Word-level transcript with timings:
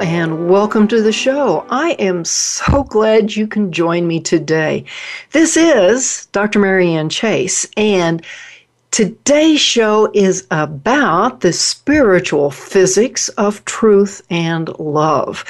And 0.00 0.48
welcome 0.48 0.86
to 0.88 1.02
the 1.02 1.12
show. 1.12 1.66
I 1.70 1.90
am 1.98 2.24
so 2.24 2.84
glad 2.84 3.34
you 3.34 3.48
can 3.48 3.72
join 3.72 4.06
me 4.06 4.20
today. 4.20 4.84
This 5.32 5.56
is 5.56 6.26
Dr. 6.26 6.60
Marianne 6.60 7.08
Chase, 7.08 7.66
and 7.76 8.24
today's 8.92 9.60
show 9.60 10.08
is 10.14 10.46
about 10.52 11.40
the 11.40 11.52
spiritual 11.52 12.52
physics 12.52 13.28
of 13.30 13.64
truth 13.64 14.22
and 14.30 14.68
love. 14.78 15.44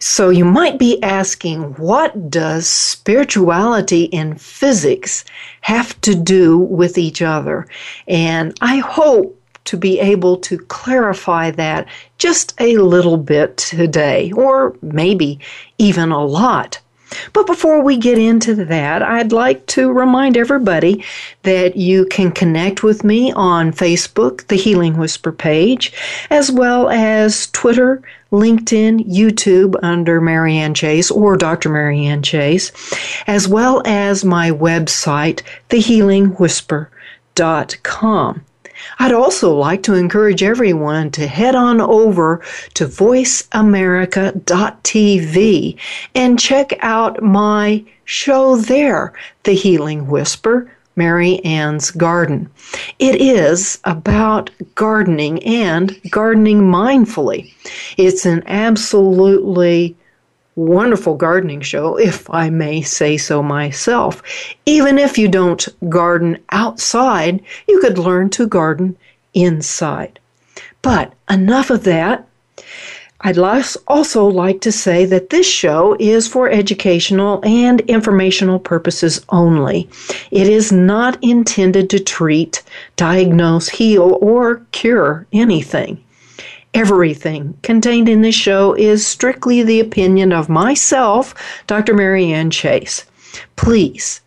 So 0.00 0.28
you 0.28 0.44
might 0.44 0.78
be 0.78 1.00
asking, 1.02 1.62
what 1.74 2.30
does 2.30 2.66
spirituality 2.66 4.12
and 4.12 4.40
physics 4.40 5.24
have 5.60 6.00
to 6.00 6.16
do 6.16 6.58
with 6.58 6.98
each 6.98 7.22
other? 7.22 7.68
And 8.08 8.56
I 8.60 8.78
hope 8.78 9.40
to 9.64 9.76
be 9.76 10.00
able 10.00 10.36
to 10.38 10.58
clarify 10.58 11.52
that 11.52 11.86
just 12.18 12.54
a 12.60 12.78
little 12.78 13.16
bit 13.16 13.56
today, 13.56 14.32
or 14.32 14.76
maybe 14.82 15.38
even 15.78 16.10
a 16.10 16.24
lot. 16.24 16.80
But 17.32 17.46
before 17.46 17.80
we 17.82 17.96
get 17.96 18.18
into 18.18 18.54
that, 18.66 19.02
I'd 19.02 19.32
like 19.32 19.64
to 19.66 19.92
remind 19.92 20.36
everybody 20.36 21.04
that 21.42 21.76
you 21.76 22.06
can 22.06 22.32
connect 22.32 22.82
with 22.82 23.04
me 23.04 23.30
on 23.32 23.72
Facebook, 23.72 24.48
the 24.48 24.56
Healing 24.56 24.96
Whisper 24.96 25.30
page, 25.32 25.92
as 26.30 26.50
well 26.50 26.88
as 26.90 27.50
Twitter, 27.52 28.02
LinkedIn, 28.32 29.08
YouTube 29.08 29.76
under 29.82 30.20
Marianne 30.20 30.74
Chase 30.74 31.10
or 31.10 31.36
Dr. 31.36 31.68
Marianne 31.68 32.22
Chase, 32.22 32.72
as 33.26 33.46
well 33.46 33.82
as 33.84 34.24
my 34.24 34.50
website, 34.50 35.42
thehealingwhisper.com. 35.70 38.44
I'd 38.98 39.12
also 39.12 39.54
like 39.54 39.82
to 39.84 39.94
encourage 39.94 40.42
everyone 40.42 41.10
to 41.12 41.26
head 41.26 41.54
on 41.54 41.80
over 41.80 42.42
to 42.74 42.86
voiceamerica.tv 42.86 45.78
and 46.14 46.38
check 46.38 46.72
out 46.80 47.22
my 47.22 47.82
show 48.04 48.56
there, 48.56 49.14
The 49.44 49.54
Healing 49.54 50.08
Whisper. 50.08 50.70
Marianne's 50.96 51.90
Garden. 51.90 52.48
It 53.00 53.20
is 53.20 53.80
about 53.84 54.50
gardening 54.76 55.42
and 55.42 56.00
gardening 56.10 56.60
mindfully. 56.60 57.52
It's 57.96 58.24
an 58.24 58.44
absolutely 58.46 59.96
wonderful 60.56 61.16
gardening 61.16 61.60
show, 61.60 61.98
if 61.98 62.28
I 62.30 62.50
may 62.50 62.82
say 62.82 63.16
so 63.16 63.42
myself. 63.42 64.22
Even 64.66 64.98
if 64.98 65.18
you 65.18 65.28
don't 65.28 65.66
garden 65.88 66.38
outside, 66.50 67.42
you 67.68 67.80
could 67.80 67.98
learn 67.98 68.30
to 68.30 68.46
garden 68.46 68.96
inside. 69.32 70.18
But 70.82 71.12
enough 71.30 71.70
of 71.70 71.84
that. 71.84 72.28
I'd 73.26 73.38
also 73.38 74.26
like 74.26 74.60
to 74.60 74.70
say 74.70 75.06
that 75.06 75.30
this 75.30 75.48
show 75.48 75.96
is 75.98 76.28
for 76.28 76.50
educational 76.50 77.40
and 77.42 77.80
informational 77.82 78.58
purposes 78.58 79.24
only. 79.30 79.88
It 80.30 80.46
is 80.46 80.70
not 80.70 81.16
intended 81.22 81.88
to 81.90 82.00
treat, 82.00 82.62
diagnose, 82.96 83.68
heal, 83.68 84.18
or 84.20 84.60
cure 84.72 85.26
anything. 85.32 86.03
Everything 86.74 87.56
contained 87.62 88.08
in 88.08 88.22
this 88.22 88.34
show 88.34 88.74
is 88.74 89.06
strictly 89.06 89.62
the 89.62 89.78
opinion 89.78 90.32
of 90.32 90.48
myself, 90.48 91.32
Dr. 91.68 91.94
Marianne 91.94 92.50
Chase. 92.50 93.04
Please 93.54 94.20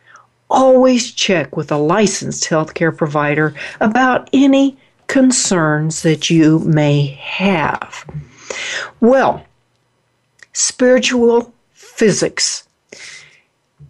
always 0.50 1.12
check 1.12 1.58
with 1.58 1.72
a 1.74 1.78
licensed 1.78 2.46
healthcare 2.46 2.96
provider 2.96 3.54
about 3.82 4.30
any 4.32 4.78
concerns 5.08 6.04
that 6.04 6.30
you 6.30 6.60
may 6.60 7.08
have. 7.22 8.06
Well, 9.02 9.46
spiritual 10.54 11.54
physics. 11.74 12.66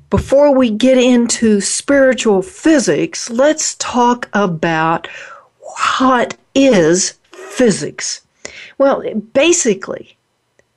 Before 0.09 0.55
we 0.55 0.71
get 0.71 0.97
into 0.97 1.61
spiritual 1.61 2.41
physics, 2.41 3.29
let's 3.29 3.75
talk 3.75 4.29
about 4.33 5.07
what 5.59 6.35
is 6.55 7.19
physics. 7.31 8.21
Well, 8.77 9.03
basically, 9.33 10.17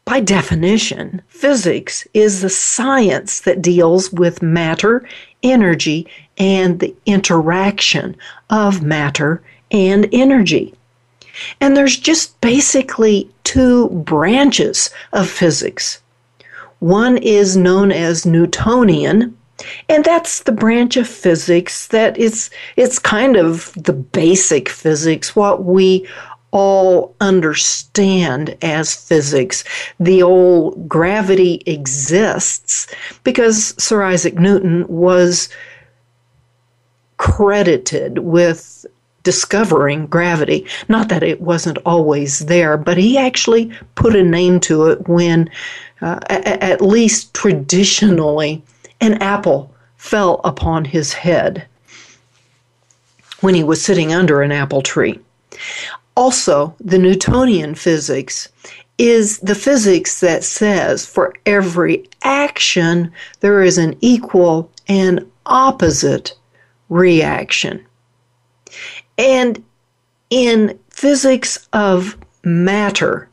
by 0.05 0.21
definition, 0.21 1.22
physics 1.28 2.06
is 2.15 2.41
the 2.41 2.50
science 2.50 3.41
that 3.41 3.62
deals 3.62 4.12
with 4.12 4.43
matter, 4.43 5.06
energy, 5.43 6.06
and 6.39 6.81
the 6.81 6.94
interaction 7.06 8.16
of 8.49 8.83
matter 8.83 9.43
and 9.71 10.09
energy. 10.12 10.75
And 11.60 11.77
there's 11.77 11.97
just 11.97 12.41
basically 12.41 13.31
two 13.44 13.89
branches 13.91 14.91
of 15.12 15.28
physics. 15.28 16.00
One 16.81 17.19
is 17.19 17.56
known 17.56 17.93
as 17.93 18.27
Newtonian, 18.27 19.37
and 19.89 20.05
that's 20.05 20.43
the 20.43 20.53
branch 20.53 20.97
of 20.97 21.06
physics 21.06 21.89
that 21.89 22.16
is 22.16 22.50
it's 22.77 22.99
kind 22.99 23.37
of 23.37 23.72
the 23.77 23.93
basic 23.93 24.69
physics, 24.69 25.37
what 25.37 25.65
we 25.65 26.09
all 26.53 27.15
understand 27.21 28.56
as 28.62 28.94
physics. 28.94 29.65
The 29.99 30.22
old 30.22 30.88
gravity 30.88 31.62
exists 31.66 32.87
because 33.25 33.75
Sir 33.83 34.03
Isaac 34.03 34.34
Newton 34.34 34.87
was 34.89 35.49
credited 37.19 38.19
with 38.19 38.87
discovering 39.22 40.06
gravity. 40.06 40.66
Not 40.89 41.09
that 41.10 41.22
it 41.22 41.41
wasn't 41.41 41.78
always 41.84 42.41
there, 42.41 42.77
but 42.77 42.97
he 42.97 43.19
actually 43.19 43.71
put 43.94 44.16
a 44.16 44.22
name 44.22 44.60
to 44.60 44.87
it 44.87 45.06
when, 45.09 45.50
uh, 46.00 46.21
a- 46.31 46.65
at 46.65 46.81
least 46.81 47.34
traditionally, 47.34 48.62
an 49.00 49.15
apple 49.22 49.71
fell 49.99 50.41
upon 50.44 50.87
his 50.87 51.12
head 51.12 51.65
when 53.41 53.54
he 53.54 53.63
was 53.63 53.83
sitting 53.83 54.13
under 54.13 54.41
an 54.41 54.53
apple 54.53 54.80
tree. 54.80 55.19
Also, 56.21 56.75
the 56.81 56.99
Newtonian 56.99 57.75
physics 57.75 58.51
is 58.99 59.39
the 59.39 59.55
physics 59.55 60.21
that 60.21 60.45
says 60.45 61.07
for 61.07 61.33
every 61.47 62.07
action 62.22 63.11
there 63.41 63.63
is 63.63 63.78
an 63.78 63.97
equal 64.03 64.71
and 64.87 65.27
opposite 65.47 66.37
reaction. 66.91 67.87
And 69.17 69.65
in 70.28 70.78
physics 70.91 71.67
of 71.72 72.19
matter, 72.45 73.31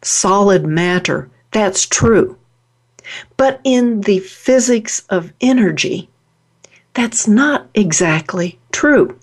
solid 0.00 0.64
matter, 0.64 1.28
that's 1.50 1.86
true. 1.86 2.38
But 3.36 3.60
in 3.64 4.02
the 4.02 4.20
physics 4.20 5.00
of 5.10 5.32
energy, 5.40 6.08
that's 6.92 7.26
not 7.26 7.66
exactly 7.74 8.60
true. 8.70 9.18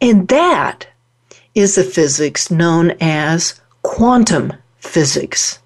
And 0.00 0.28
that 0.28 0.86
is 1.58 1.74
the 1.74 1.82
physics 1.82 2.52
known 2.52 2.92
as 3.00 3.60
quantum 3.82 4.52
physics. 4.78 5.58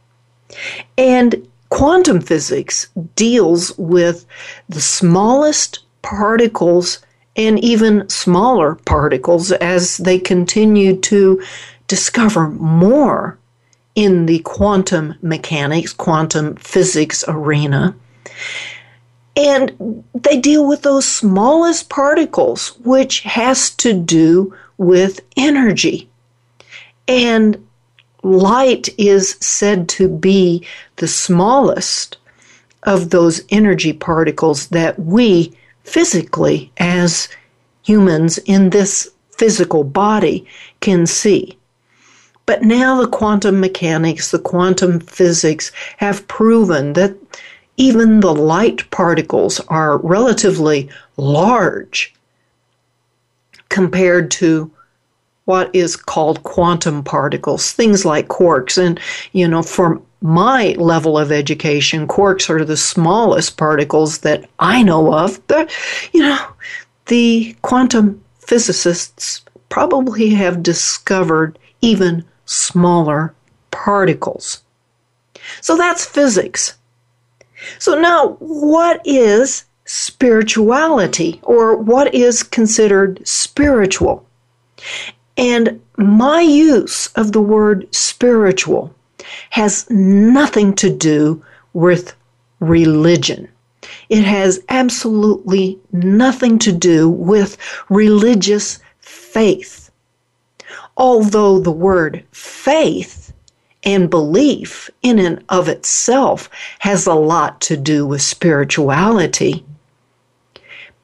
And 0.97 1.47
quantum 1.69 2.23
physics 2.23 2.89
deals 3.15 3.77
with 3.77 4.25
the 4.71 4.81
smallest 4.81 5.81
particles 6.01 7.01
and 7.37 7.63
even 7.63 8.09
smaller 8.09 8.77
particles 8.87 9.53
as 9.53 9.99
they 9.99 10.19
continue 10.19 10.97
to 10.97 11.43
discover 11.89 12.49
more 12.49 13.39
in 13.95 14.25
the 14.25 14.39
quantum 14.39 15.15
mechanics, 15.21 15.93
quantum 15.93 16.57
physics 16.57 17.23
arena. 17.29 17.95
And 19.37 20.03
they 20.15 20.41
deal 20.41 20.67
with 20.67 20.81
those 20.81 21.07
smallest 21.07 21.91
particles, 21.91 22.79
which 22.83 23.21
has 23.21 23.71
to 23.73 23.93
do 23.93 24.55
with 24.83 25.21
energy. 25.37 26.09
And 27.09 27.67
light 28.23 28.89
is 28.99 29.37
said 29.41 29.89
to 29.91 30.09
be 30.09 30.67
the 30.97 31.09
smallest 31.09 32.19
of 32.85 33.11
those 33.11 33.43
energy 33.51 33.93
particles 33.93 34.69
that 34.69 34.99
we 34.99 35.57
physically, 35.85 36.73
as 36.79 37.29
humans 37.85 38.39
in 38.39 38.71
this 38.71 39.11
physical 39.31 39.85
body, 39.85 40.47
can 40.81 41.07
see. 41.07 41.57
But 42.47 42.63
now 42.63 43.01
the 43.01 43.09
quantum 43.09 43.61
mechanics, 43.61 44.31
the 44.31 44.39
quantum 44.39 45.01
physics 45.01 45.71
have 45.99 46.27
proven 46.29 46.95
that 46.95 47.15
even 47.77 48.21
the 48.21 48.35
light 48.35 48.89
particles 48.91 49.61
are 49.69 49.99
relatively 49.99 50.91
large 51.17 52.15
compared 53.73 54.31
to 54.31 54.71
what 55.47 55.75
is 55.75 55.97
called 55.97 56.43
quantum 56.45 57.03
particles, 57.03 57.73
things 57.73 58.05
like 58.05 58.29
quarks. 58.29 58.81
And, 58.81 59.01
you 59.33 59.49
know, 59.49 59.63
for 59.63 60.01
my 60.21 60.77
level 60.79 61.19
of 61.19 61.33
education, 61.33 62.07
quarks 62.07 62.49
are 62.49 62.65
the 62.65 62.77
smallest 62.77 63.57
particles 63.57 64.19
that 64.19 64.49
I 64.61 64.85
know 64.85 65.13
of. 65.13 65.45
But, 65.49 65.75
you 66.13 66.21
know, 66.21 66.39
the 67.07 67.57
quantum 67.63 68.23
physicists 68.39 69.43
probably 69.69 70.31
have 70.31 70.63
discovered 70.63 71.59
even 71.81 72.25
smaller 72.45 73.35
particles. 73.73 74.63
So 75.61 75.77
that's 75.77 76.05
physics. 76.05 76.77
So 77.79 77.99
now, 77.99 78.37
what 78.39 79.01
is 79.05 79.65
spirituality 79.93 81.39
or 81.43 81.77
what 81.77 82.15
is 82.15 82.43
considered 82.43 83.21
spiritual? 83.29 84.27
And 85.37 85.83
my 85.99 86.41
use 86.41 87.09
of 87.09 87.33
the 87.33 87.43
word 87.43 87.95
spiritual 87.95 88.95
has 89.51 89.89
nothing 89.91 90.75
to 90.77 90.89
do 90.89 91.45
with 91.75 92.15
religion. 92.61 93.47
It 94.09 94.25
has 94.25 94.65
absolutely 94.71 95.79
nothing 95.93 96.59
to 96.61 96.73
do 96.73 97.11
with 97.11 97.59
religious 97.91 98.79
faith. 99.01 99.91
Although 100.97 101.59
the 101.59 101.71
word 101.71 102.25
faith 102.33 103.35
and 103.83 104.09
belief 104.09 104.89
in 105.03 105.19
and 105.19 105.45
of 105.51 105.69
itself 105.69 106.49
has 106.79 107.07
a 107.07 107.15
lot 107.15 107.61
to 107.63 107.77
do 107.77 108.07
with 108.07 108.23
spirituality, 108.23 109.67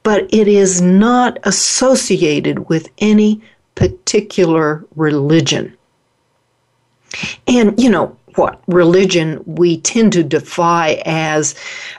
but 0.09 0.25
it 0.33 0.47
is 0.47 0.81
not 0.81 1.37
associated 1.43 2.67
with 2.67 2.89
any 2.97 3.39
particular 3.75 4.83
religion. 4.95 5.77
And, 7.45 7.79
you 7.79 7.91
know, 7.91 8.17
what 8.33 8.59
religion 8.65 9.43
we 9.45 9.79
tend 9.81 10.13
to 10.13 10.23
defy 10.23 11.03
as 11.05 11.53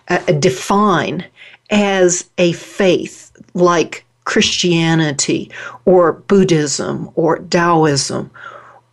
uh, 0.09 0.19
define 0.41 1.25
as 1.71 2.29
a 2.37 2.51
faith 2.51 3.31
like 3.55 4.05
Christianity 4.25 5.49
or 5.85 6.15
Buddhism 6.15 7.13
or 7.15 7.39
Taoism 7.39 8.29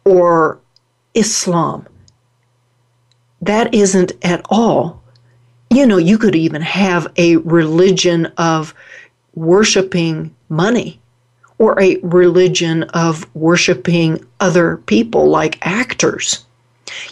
or 0.06 0.60
Islam. 1.16 1.88
That 3.42 3.74
isn't 3.74 4.12
at 4.22 4.46
all. 4.52 5.02
You 5.70 5.86
know, 5.86 5.98
you 5.98 6.18
could 6.18 6.36
even 6.36 6.62
have 6.62 7.12
a 7.18 7.38
religion 7.38 8.28
of 8.38 8.74
worshiping 9.38 10.36
money 10.50 11.00
or 11.60 11.80
a 11.80 11.98
religion 11.98 12.84
of 12.84 13.34
worshiping 13.36 14.26
other 14.40 14.78
people 14.78 15.30
like 15.30 15.66
actors. 15.66 16.44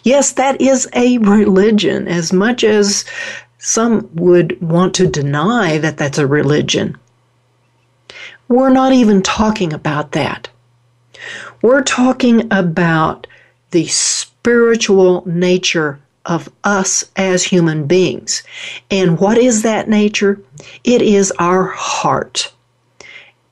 Yes, 0.04 0.31
that 0.33 0.60
is 0.60 0.89
a 0.94 1.19
religion, 1.19 2.07
as 2.07 2.33
much 2.33 2.63
as 2.63 3.06
some 3.60 4.10
would 4.16 4.60
want 4.60 4.95
to 4.95 5.07
deny 5.07 5.77
that 5.77 5.98
that's 5.98 6.18
a 6.18 6.25
religion. 6.25 6.98
We're 8.48 8.69
not 8.69 8.94
even 8.94 9.22
talking 9.22 9.72
about 9.72 10.13
that. 10.13 10.48
We're 11.62 11.83
talking 11.83 12.51
about 12.51 13.27
the 13.69 13.86
spiritual 13.88 15.24
nature 15.27 16.00
of 16.25 16.50
us 16.63 17.06
as 17.16 17.44
human 17.44 17.88
beings. 17.88 18.44
And 18.89 19.19
what 19.19 19.38
is 19.38 19.62
that 19.62 19.89
nature? 19.89 20.42
It 20.83 21.01
is 21.01 21.31
our 21.39 21.66
heart 21.66 22.51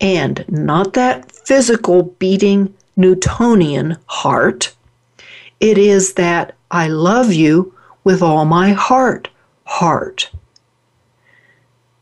and 0.04 0.44
not 0.50 0.94
that 0.94 1.32
physical 1.32 2.04
beating 2.04 2.74
Newtonian 2.98 3.98
heart. 4.06 4.76
It 5.62 5.78
is 5.78 6.16
that 6.16 6.56
I 6.70 6.90
love 6.90 7.32
you 7.32 7.74
with 8.04 8.22
all 8.22 8.44
my 8.44 8.74
heart, 8.74 9.30
heart. 9.64 10.30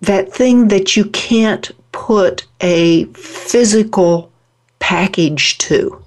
That 0.02 0.34
thing 0.34 0.70
that 0.70 0.98
you 0.98 1.06
can't 1.06 1.72
put 1.92 2.48
a 2.60 3.06
physical 3.14 4.32
package 4.80 5.60
to. 5.60 6.04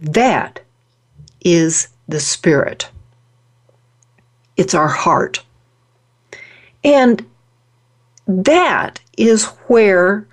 That 0.00 0.60
is 1.44 1.88
the 2.08 2.20
spirit. 2.20 2.90
It's 4.56 4.74
our 4.74 4.88
heart. 4.88 5.42
And 6.84 7.24
that 8.26 9.00
is 9.16 9.44
where 9.66 10.26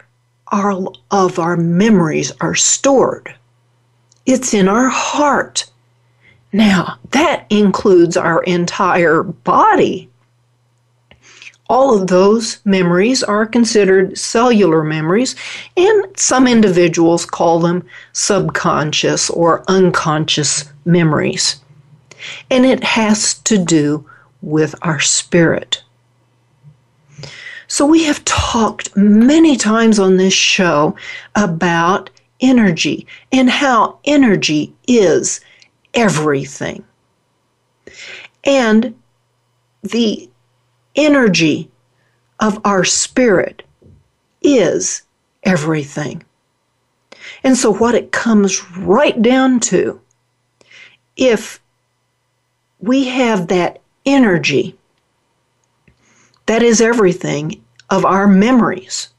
our 0.51 0.87
of 1.11 1.39
our 1.39 1.57
memories 1.57 2.31
are 2.41 2.55
stored. 2.55 3.33
It's 4.25 4.53
in 4.53 4.67
our 4.67 4.89
heart. 4.89 5.69
Now, 6.51 6.97
that 7.11 7.45
includes 7.49 8.17
our 8.17 8.41
entire 8.43 9.21
body. 9.23 10.08
All 11.69 11.95
of 11.95 12.07
those 12.07 12.59
memories 12.65 13.21
are 13.21 13.45
considered 13.45 14.17
cellular 14.17 14.83
memories, 14.83 15.35
and 15.77 16.05
some 16.17 16.47
individuals 16.47 17.25
call 17.25 17.59
them 17.59 17.85
subconscious 18.11 19.29
or 19.29 19.63
unconscious 19.67 20.71
memories. 20.85 21.61
And 22.49 22.65
it 22.65 22.83
has 22.83 23.35
to 23.35 23.63
do 23.63 24.09
with 24.41 24.73
our 24.81 24.99
spirit. 24.99 25.83
So, 27.67 27.85
we 27.85 28.03
have 28.05 28.25
talked 28.25 28.97
many 28.97 29.55
times 29.55 29.99
on 29.99 30.17
this 30.17 30.33
show 30.33 30.95
about 31.35 32.09
energy 32.41 33.05
and 33.31 33.47
how 33.47 33.99
energy 34.05 34.73
is 34.87 35.39
everything. 35.93 36.83
And 38.43 38.95
the 39.83 40.29
energy 40.99 41.71
of 42.39 42.59
our 42.63 42.83
spirit 42.83 43.63
is 44.41 45.03
everything. 45.43 46.23
And 47.43 47.57
so, 47.57 47.73
what 47.73 47.95
it 47.95 48.11
comes 48.11 48.63
right 48.77 49.19
down 49.21 49.59
to, 49.61 49.99
if 51.15 51.59
we 52.79 53.07
have 53.07 53.47
that 53.47 53.81
energy 54.05 54.77
that 56.49 56.63
is 56.63 56.81
everything 56.81 57.63
of 57.91 58.05
our 58.05 58.27
memories. 58.27 59.09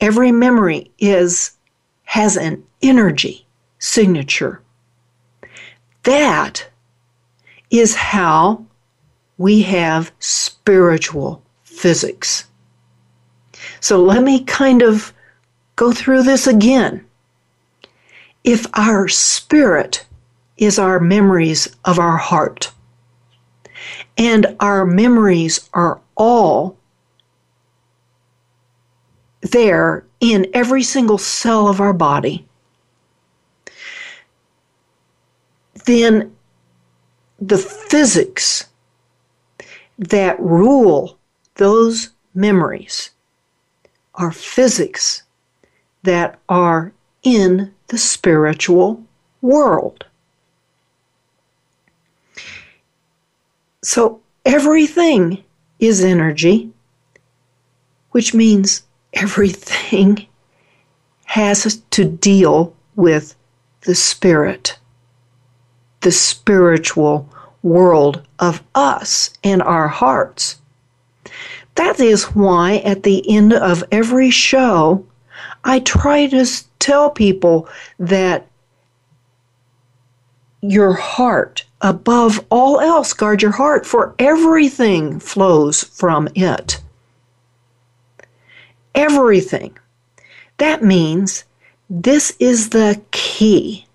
Every 0.00 0.30
memory 0.30 0.92
is 1.00 1.50
has 2.04 2.36
an 2.36 2.62
energy 2.80 3.44
signature. 3.80 4.62
That 6.04 6.68
is 7.70 7.96
how 7.96 8.64
we 9.42 9.60
have 9.60 10.12
spiritual 10.20 11.42
physics. 11.64 12.44
So 13.80 14.00
let 14.00 14.22
me 14.22 14.44
kind 14.44 14.82
of 14.82 15.12
go 15.74 15.90
through 15.90 16.22
this 16.22 16.46
again. 16.46 17.04
If 18.44 18.66
our 18.74 19.08
spirit 19.08 20.06
is 20.58 20.78
our 20.78 21.00
memories 21.00 21.74
of 21.84 21.98
our 21.98 22.16
heart, 22.18 22.70
and 24.16 24.46
our 24.60 24.86
memories 24.86 25.68
are 25.74 26.00
all 26.14 26.76
there 29.40 30.04
in 30.20 30.46
every 30.54 30.84
single 30.84 31.18
cell 31.18 31.66
of 31.66 31.80
our 31.80 31.92
body. 31.92 32.46
Then 35.84 36.32
the 37.40 37.58
physics 37.58 38.66
that 40.08 40.38
rule 40.40 41.18
those 41.56 42.10
memories 42.34 43.10
are 44.14 44.32
physics 44.32 45.22
that 46.02 46.38
are 46.48 46.92
in 47.22 47.72
the 47.88 47.98
spiritual 47.98 49.04
world. 49.40 50.04
So 53.82 54.20
everything 54.44 55.44
is 55.78 56.02
energy, 56.02 56.72
which 58.10 58.34
means 58.34 58.82
everything 59.12 60.26
has 61.26 61.82
to 61.90 62.04
deal 62.04 62.74
with 62.96 63.34
the 63.82 63.94
spirit, 63.94 64.78
the 66.00 66.12
spiritual 66.12 67.31
world 67.62 68.22
of 68.38 68.62
us 68.74 69.30
and 69.44 69.62
our 69.62 69.88
hearts. 69.88 70.60
That 71.76 72.00
is 72.00 72.24
why 72.34 72.76
at 72.78 73.02
the 73.02 73.28
end 73.30 73.52
of 73.52 73.84
every 73.90 74.30
show, 74.30 75.06
I 75.64 75.80
try 75.80 76.26
to 76.26 76.46
tell 76.78 77.10
people 77.10 77.68
that 77.98 78.46
your 80.60 80.92
heart, 80.92 81.64
above 81.80 82.44
all 82.50 82.80
else, 82.80 83.12
guard 83.12 83.42
your 83.42 83.52
heart, 83.52 83.86
for 83.86 84.14
everything 84.18 85.18
flows 85.18 85.82
from 85.82 86.28
it. 86.34 86.80
Everything. 88.94 89.76
That 90.58 90.84
means 90.84 91.44
this 91.88 92.36
is 92.38 92.70
the 92.70 93.00
key, 93.10 93.86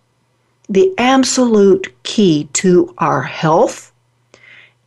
the 0.69 0.93
absolute 0.97 1.93
key 2.03 2.49
to 2.53 2.93
our 2.97 3.21
health, 3.21 3.91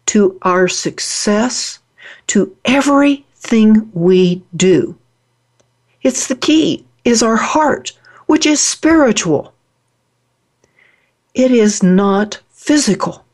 to 0.07 0.39
our 0.43 0.69
success, 0.69 1.79
to 2.27 2.55
everything 2.65 3.91
we 3.93 4.43
do. 4.57 4.97
It's 6.03 6.27
the 6.27 6.37
key 6.37 6.87
is 7.05 7.23
our 7.23 7.37
heart, 7.37 7.93
which 8.27 8.47
is 8.47 8.61
spiritual. 8.61 9.53
It 11.35 11.51
is 11.51 11.83
not 11.83 12.41
physical. 12.51 13.25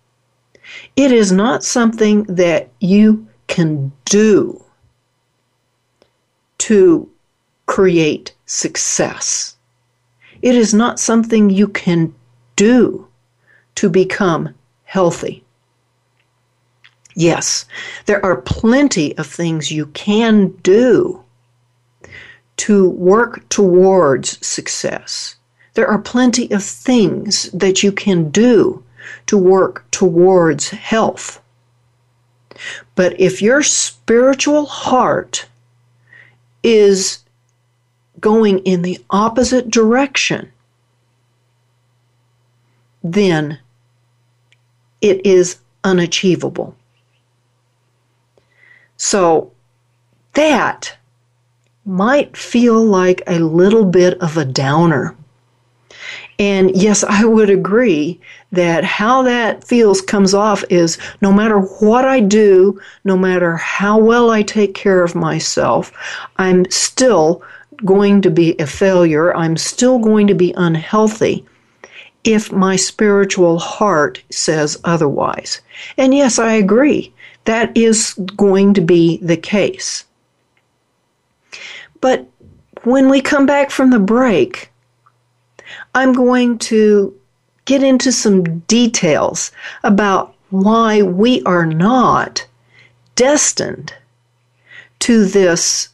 It 0.96 1.12
is 1.12 1.32
not 1.32 1.64
something 1.64 2.24
that 2.24 2.68
you 2.80 3.26
can 3.46 3.92
do 4.04 4.62
to 6.58 7.08
create 7.66 8.34
success. 8.46 9.56
It 10.42 10.54
is 10.54 10.74
not 10.74 11.00
something 11.00 11.50
you 11.50 11.68
can 11.68 12.14
do 12.56 13.06
to 13.76 13.88
become 13.88 14.54
healthy. 14.84 15.44
Yes, 17.14 17.64
there 18.06 18.24
are 18.24 18.42
plenty 18.42 19.16
of 19.16 19.26
things 19.26 19.70
you 19.70 19.86
can 19.86 20.48
do 20.62 21.22
to 22.58 22.88
work 22.90 23.48
towards 23.48 24.44
success. 24.46 25.36
There 25.74 25.88
are 25.88 25.98
plenty 25.98 26.50
of 26.50 26.62
things 26.62 27.50
that 27.52 27.82
you 27.82 27.92
can 27.92 28.30
do 28.30 28.82
to 29.26 29.38
work 29.38 29.84
towards 29.90 30.70
health. 30.70 31.40
But 32.94 33.18
if 33.20 33.42
your 33.42 33.62
spiritual 33.62 34.66
heart 34.66 35.46
is 36.62 37.18
going 38.20 38.60
in 38.60 38.82
the 38.82 38.98
opposite 39.10 39.70
direction, 39.70 40.50
then 43.12 43.58
it 45.00 45.24
is 45.24 45.58
unachievable. 45.84 46.74
So 48.96 49.52
that 50.34 50.96
might 51.84 52.36
feel 52.36 52.82
like 52.82 53.22
a 53.26 53.38
little 53.38 53.84
bit 53.84 54.18
of 54.20 54.36
a 54.36 54.44
downer. 54.44 55.14
And 56.38 56.76
yes, 56.76 57.04
I 57.04 57.24
would 57.24 57.48
agree 57.48 58.20
that 58.52 58.84
how 58.84 59.22
that 59.22 59.64
feels 59.64 60.00
comes 60.00 60.34
off 60.34 60.64
is 60.68 60.98
no 61.22 61.32
matter 61.32 61.58
what 61.58 62.04
I 62.04 62.20
do, 62.20 62.80
no 63.04 63.16
matter 63.16 63.56
how 63.56 63.98
well 63.98 64.30
I 64.30 64.42
take 64.42 64.74
care 64.74 65.02
of 65.02 65.14
myself, 65.14 65.92
I'm 66.36 66.70
still 66.70 67.42
going 67.84 68.20
to 68.22 68.30
be 68.30 68.56
a 68.58 68.66
failure. 68.66 69.34
I'm 69.34 69.56
still 69.56 69.98
going 69.98 70.26
to 70.26 70.34
be 70.34 70.52
unhealthy 70.56 71.44
if 72.26 72.52
my 72.52 72.76
spiritual 72.76 73.58
heart 73.58 74.22
says 74.30 74.78
otherwise. 74.84 75.60
And 75.96 76.14
yes, 76.14 76.38
I 76.38 76.54
agree. 76.54 77.12
That 77.44 77.74
is 77.76 78.14
going 78.36 78.74
to 78.74 78.80
be 78.80 79.18
the 79.18 79.36
case. 79.36 80.04
But 82.00 82.26
when 82.82 83.08
we 83.08 83.20
come 83.20 83.46
back 83.46 83.70
from 83.70 83.90
the 83.90 84.00
break, 84.00 84.70
I'm 85.94 86.12
going 86.12 86.58
to 86.58 87.18
get 87.64 87.82
into 87.82 88.12
some 88.12 88.60
details 88.60 89.52
about 89.82 90.34
why 90.50 91.02
we 91.02 91.42
are 91.42 91.66
not 91.66 92.46
destined 93.14 93.94
to 95.00 95.24
this 95.24 95.88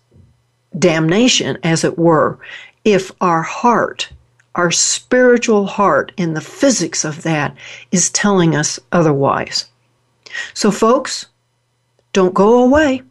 damnation, 0.78 1.58
as 1.62 1.84
it 1.84 1.98
were, 1.98 2.38
if 2.84 3.10
our 3.20 3.42
heart, 3.42 4.10
our 4.54 4.70
spiritual 4.70 5.66
heart, 5.66 6.12
and 6.18 6.36
the 6.36 6.40
physics 6.40 7.04
of 7.04 7.22
that 7.22 7.56
is 7.90 8.10
telling 8.10 8.54
us 8.54 8.78
otherwise. 8.92 9.66
So, 10.54 10.70
folks, 10.70 11.26
don't 12.12 12.34
go 12.34 12.62
away. 12.62 13.02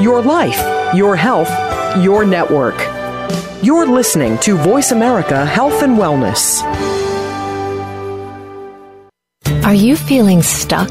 Your 0.00 0.22
life, 0.22 0.94
your 0.94 1.16
health, 1.16 1.50
your 2.02 2.24
network. 2.24 2.76
You're 3.62 3.86
listening 3.86 4.38
to 4.38 4.56
Voice 4.56 4.90
America 4.90 5.46
Health 5.46 5.82
and 5.82 5.96
Wellness. 5.96 6.62
Are 9.64 9.74
you 9.74 9.94
feeling 9.94 10.42
stuck? 10.42 10.90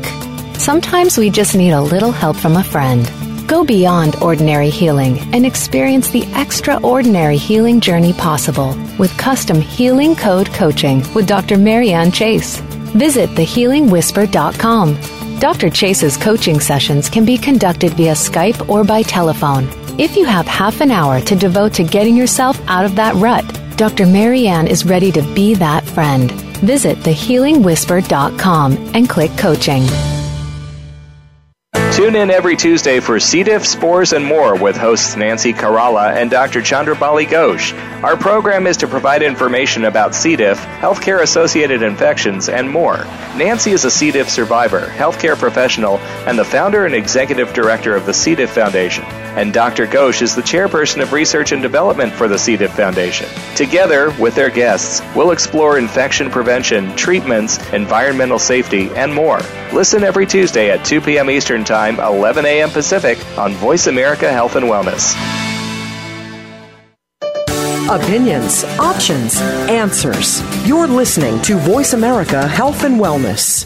Sometimes 0.53 1.17
we 1.17 1.29
just 1.29 1.57
need 1.57 1.71
a 1.71 1.81
little 1.81 2.13
help 2.13 2.37
from 2.37 2.55
a 2.55 2.63
friend. 2.63 3.11
Go 3.45 3.65
beyond 3.65 4.15
ordinary 4.21 4.69
healing 4.69 5.19
and 5.33 5.45
experience 5.45 6.09
the 6.09 6.23
extraordinary 6.35 7.35
healing 7.35 7.81
journey 7.81 8.13
possible 8.13 8.77
with 8.97 9.17
custom 9.17 9.59
healing 9.59 10.15
code 10.15 10.53
coaching 10.53 11.03
with 11.13 11.27
Dr. 11.27 11.57
Marianne 11.57 12.13
Chase. 12.13 12.61
Visit 12.95 13.29
thehealingwhisper.com 13.31 15.39
Dr. 15.39 15.69
Chase's 15.69 16.15
coaching 16.15 16.61
sessions 16.61 17.09
can 17.09 17.25
be 17.25 17.37
conducted 17.37 17.91
via 17.95 18.13
Skype 18.13 18.69
or 18.69 18.85
by 18.85 19.01
telephone. 19.01 19.67
If 19.99 20.15
you 20.15 20.23
have 20.23 20.47
half 20.47 20.79
an 20.79 20.91
hour 20.91 21.19
to 21.19 21.35
devote 21.35 21.73
to 21.73 21.83
getting 21.83 22.15
yourself 22.15 22.57
out 22.69 22.85
of 22.85 22.95
that 22.95 23.15
rut, 23.15 23.43
Dr. 23.75 24.05
Marianne 24.05 24.67
is 24.67 24.85
ready 24.85 25.11
to 25.11 25.21
be 25.33 25.55
that 25.55 25.83
friend. 25.83 26.50
Visit 26.61 26.97
thehealingwhisper.com 26.99 28.91
and 28.93 29.09
click 29.09 29.31
coaching. 29.37 29.83
Tune 31.93 32.15
in 32.15 32.31
every 32.31 32.55
Tuesday 32.55 32.99
for 32.99 33.19
C. 33.19 33.43
diff, 33.43 33.65
spores, 33.65 34.13
and 34.13 34.25
more 34.25 34.55
with 34.55 34.77
hosts 34.77 35.15
Nancy 35.17 35.51
Caralla 35.53 36.15
and 36.15 36.31
Dr. 36.31 36.61
Chandrabali 36.61 37.25
Ghosh. 37.25 37.73
Our 38.01 38.15
program 38.15 38.65
is 38.65 38.77
to 38.77 38.87
provide 38.87 39.21
information 39.21 39.85
about 39.85 40.15
C. 40.15 40.35
diff, 40.35 40.57
healthcare 40.57 41.21
associated 41.21 41.83
infections, 41.83 42.49
and 42.49 42.69
more. 42.69 43.05
Nancy 43.35 43.71
is 43.71 43.85
a 43.85 43.91
C. 43.91 44.09
diff 44.09 44.29
survivor, 44.29 44.87
healthcare 44.87 45.37
professional, 45.37 45.97
and 46.25 46.39
the 46.39 46.45
founder 46.45 46.85
and 46.85 46.95
executive 46.95 47.53
director 47.53 47.95
of 47.95 48.05
the 48.05 48.13
C. 48.13 48.35
diff 48.35 48.51
Foundation. 48.51 49.03
And 49.35 49.53
Dr. 49.53 49.87
Ghosh 49.87 50.21
is 50.21 50.35
the 50.35 50.41
chairperson 50.41 51.01
of 51.01 51.13
research 51.13 51.51
and 51.51 51.61
development 51.61 52.11
for 52.13 52.27
the 52.27 52.37
C. 52.37 52.57
diff 52.57 52.73
Foundation. 52.73 53.27
Together, 53.55 54.11
with 54.19 54.35
their 54.35 54.49
guests, 54.49 55.01
we'll 55.15 55.31
explore 55.31 55.77
infection 55.77 56.29
prevention, 56.29 56.95
treatments, 56.95 57.57
environmental 57.71 58.39
safety, 58.39 58.89
and 58.95 59.13
more. 59.13 59.39
Listen 59.73 60.03
every 60.03 60.25
Tuesday 60.25 60.69
at 60.69 60.83
2 60.83 61.01
p.m. 61.01 61.29
Eastern 61.29 61.63
Time, 61.63 61.99
11 61.99 62.45
a.m. 62.45 62.69
Pacific 62.69 63.17
on 63.37 63.53
Voice 63.53 63.87
America 63.87 64.31
Health 64.31 64.55
and 64.55 64.65
Wellness. 64.65 65.15
Opinions, 67.89 68.63
options, 68.79 69.41
answers. 69.69 70.41
You're 70.65 70.87
listening 70.87 71.41
to 71.41 71.57
Voice 71.57 71.91
America 71.91 72.47
Health 72.47 72.85
and 72.85 72.95
Wellness. 72.95 73.65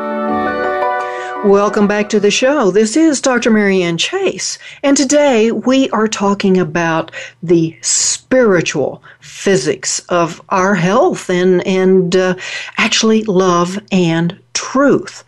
Welcome 1.45 1.87
back 1.87 2.07
to 2.09 2.19
the 2.19 2.29
show. 2.29 2.69
This 2.69 2.95
is 2.95 3.19
Dr. 3.19 3.49
Marianne 3.49 3.97
Chase, 3.97 4.59
and 4.83 4.95
today 4.95 5.51
we 5.51 5.89
are 5.89 6.07
talking 6.07 6.59
about 6.59 7.11
the 7.41 7.75
spiritual 7.81 9.01
physics 9.21 9.97
of 10.09 10.39
our 10.49 10.75
health 10.75 11.31
and 11.31 11.65
and 11.65 12.15
uh, 12.15 12.35
actually 12.77 13.23
love 13.23 13.79
and 13.91 14.39
truth. 14.53 15.23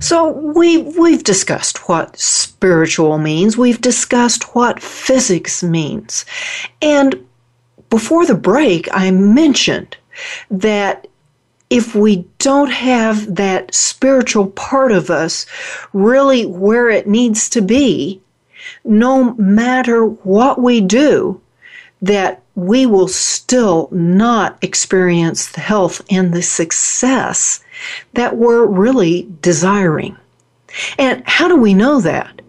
So 0.00 0.30
we 0.30 0.78
we've 0.78 1.22
discussed 1.22 1.86
what 1.86 2.18
spiritual 2.18 3.18
means. 3.18 3.58
We've 3.58 3.80
discussed 3.80 4.54
what 4.54 4.80
physics 4.80 5.62
means. 5.62 6.24
And 6.80 7.26
before 7.90 8.24
the 8.24 8.34
break, 8.34 8.88
I 8.92 9.10
mentioned 9.10 9.98
that 10.50 11.08
if 11.70 11.94
we 11.94 12.26
don't 12.38 12.70
have 12.70 13.34
that 13.36 13.74
spiritual 13.74 14.48
part 14.48 14.92
of 14.92 15.10
us 15.10 15.46
really 15.92 16.46
where 16.46 16.88
it 16.88 17.06
needs 17.06 17.48
to 17.50 17.60
be, 17.60 18.20
no 18.84 19.34
matter 19.34 20.04
what 20.04 20.60
we 20.60 20.80
do, 20.80 21.40
that 22.00 22.42
we 22.54 22.86
will 22.86 23.08
still 23.08 23.88
not 23.92 24.58
experience 24.62 25.48
the 25.48 25.60
health 25.60 26.00
and 26.10 26.32
the 26.32 26.42
success 26.42 27.62
that 28.14 28.36
we're 28.36 28.66
really 28.66 29.28
desiring. 29.42 30.16
And 30.98 31.22
how 31.26 31.48
do 31.48 31.56
we 31.56 31.74
know 31.74 32.00
that? 32.00 32.40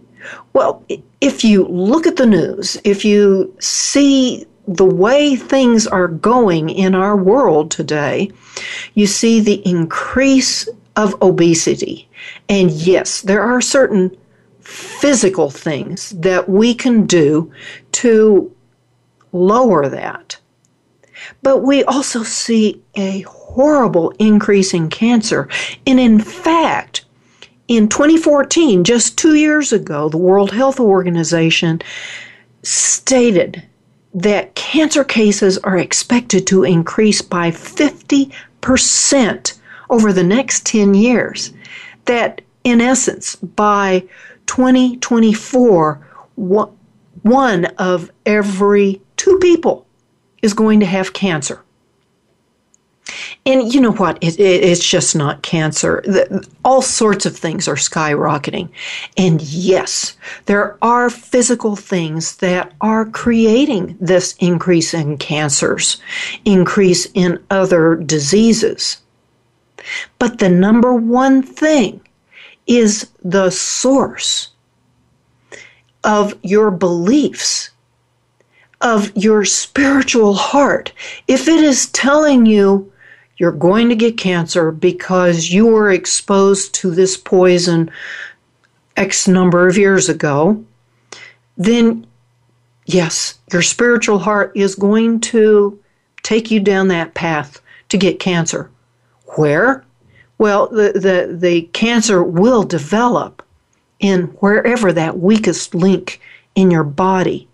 Well, 0.53 0.83
if 1.21 1.43
you 1.43 1.65
look 1.65 2.07
at 2.07 2.15
the 2.15 2.25
news, 2.25 2.77
if 2.83 3.05
you 3.05 3.55
see 3.59 4.45
the 4.69 4.85
way 4.85 5.35
things 5.35 5.87
are 5.87 6.07
going 6.07 6.69
in 6.69 6.93
our 6.93 7.17
world 7.17 7.71
today, 7.71 8.31
you 8.93 9.07
see 9.07 9.39
the 9.39 9.67
increase 9.67 10.69
of 10.95 11.19
obesity. 11.23 12.07
And 12.47 12.69
yes, 12.69 13.21
there 13.21 13.41
are 13.41 13.61
certain 13.61 14.15
physical 14.61 15.49
things 15.49 16.11
that 16.11 16.47
we 16.47 16.75
can 16.75 17.07
do 17.07 17.51
to 17.93 18.55
lower 19.31 19.89
that. 19.89 20.37
But 21.41 21.63
we 21.63 21.83
also 21.85 22.21
see 22.21 22.79
a 22.93 23.21
horrible 23.21 24.13
increase 24.19 24.75
in 24.75 24.89
cancer. 24.89 25.49
And 25.87 25.99
in 25.99 26.19
fact, 26.19 27.05
in 27.67 27.89
2014, 27.89 28.83
just 28.83 29.17
two 29.17 29.33
years 29.33 29.73
ago, 29.73 30.09
the 30.09 30.17
World 30.17 30.51
Health 30.51 30.79
Organization 30.79 31.81
stated 32.61 33.63
that 34.13 34.55
cancer 34.55 35.03
cases 35.03 35.57
are 35.59 35.77
expected 35.77 36.47
to 36.47 36.63
increase 36.63 37.21
by 37.21 37.51
50% 37.51 39.59
over 39.89 40.13
the 40.13 40.23
next 40.23 40.65
10 40.65 40.93
years. 40.93 41.53
That, 42.05 42.41
in 42.63 42.79
essence, 42.81 43.35
by 43.35 44.05
2024, 44.47 46.07
one 47.21 47.65
of 47.65 48.11
every 48.25 49.01
two 49.17 49.37
people 49.39 49.85
is 50.41 50.53
going 50.53 50.79
to 50.79 50.85
have 50.85 51.11
cancer. 51.13 51.61
And 53.45 53.73
you 53.73 53.81
know 53.81 53.93
what? 53.93 54.17
It, 54.21 54.39
it, 54.39 54.63
it's 54.63 54.87
just 54.87 55.15
not 55.15 55.41
cancer. 55.41 56.01
The, 56.05 56.47
all 56.63 56.81
sorts 56.81 57.25
of 57.25 57.35
things 57.35 57.67
are 57.67 57.75
skyrocketing. 57.75 58.69
And 59.17 59.41
yes, 59.41 60.17
there 60.45 60.77
are 60.81 61.09
physical 61.09 61.75
things 61.75 62.37
that 62.37 62.73
are 62.81 63.05
creating 63.05 63.97
this 63.99 64.35
increase 64.39 64.93
in 64.93 65.17
cancers, 65.17 66.01
increase 66.45 67.07
in 67.13 67.43
other 67.49 67.95
diseases. 67.95 68.97
But 70.19 70.39
the 70.39 70.49
number 70.49 70.93
one 70.93 71.41
thing 71.41 72.01
is 72.67 73.09
the 73.23 73.49
source 73.49 74.49
of 76.03 76.37
your 76.43 76.71
beliefs, 76.71 77.71
of 78.81 79.11
your 79.17 79.43
spiritual 79.43 80.33
heart. 80.33 80.93
If 81.27 81.47
it 81.47 81.63
is 81.63 81.87
telling 81.87 82.45
you, 82.45 82.91
you're 83.39 83.51
going 83.53 83.89
to 83.89 83.95
get 83.95 84.17
cancer 84.17 84.69
because 84.71 85.49
you 85.49 85.65
were 85.65 85.91
exposed 85.91 86.75
to 86.75 86.91
this 86.91 87.17
poison 87.17 87.89
X 88.97 89.27
number 89.27 89.67
of 89.67 89.77
years 89.77 90.09
ago, 90.09 90.63
then 91.57 92.05
yes, 92.85 93.39
your 93.51 93.61
spiritual 93.61 94.19
heart 94.19 94.51
is 94.55 94.75
going 94.75 95.21
to 95.21 95.79
take 96.21 96.51
you 96.51 96.59
down 96.59 96.89
that 96.89 97.13
path 97.13 97.61
to 97.87 97.97
get 97.97 98.19
cancer. 98.19 98.69
Where? 99.37 99.85
Well, 100.37 100.67
the, 100.67 100.91
the, 100.93 101.35
the 101.35 101.61
cancer 101.73 102.21
will 102.21 102.63
develop 102.63 103.41
in 103.99 104.23
wherever 104.39 104.91
that 104.93 105.19
weakest 105.19 105.73
link 105.73 106.21
in 106.55 106.71
your 106.71 106.83
body 106.83 107.48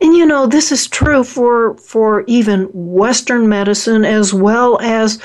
and 0.00 0.14
you 0.14 0.26
know, 0.26 0.46
this 0.46 0.72
is 0.72 0.86
true 0.86 1.24
for, 1.24 1.74
for 1.78 2.24
even 2.26 2.68
Western 2.72 3.48
medicine 3.48 4.04
as 4.04 4.34
well 4.34 4.80
as 4.80 5.20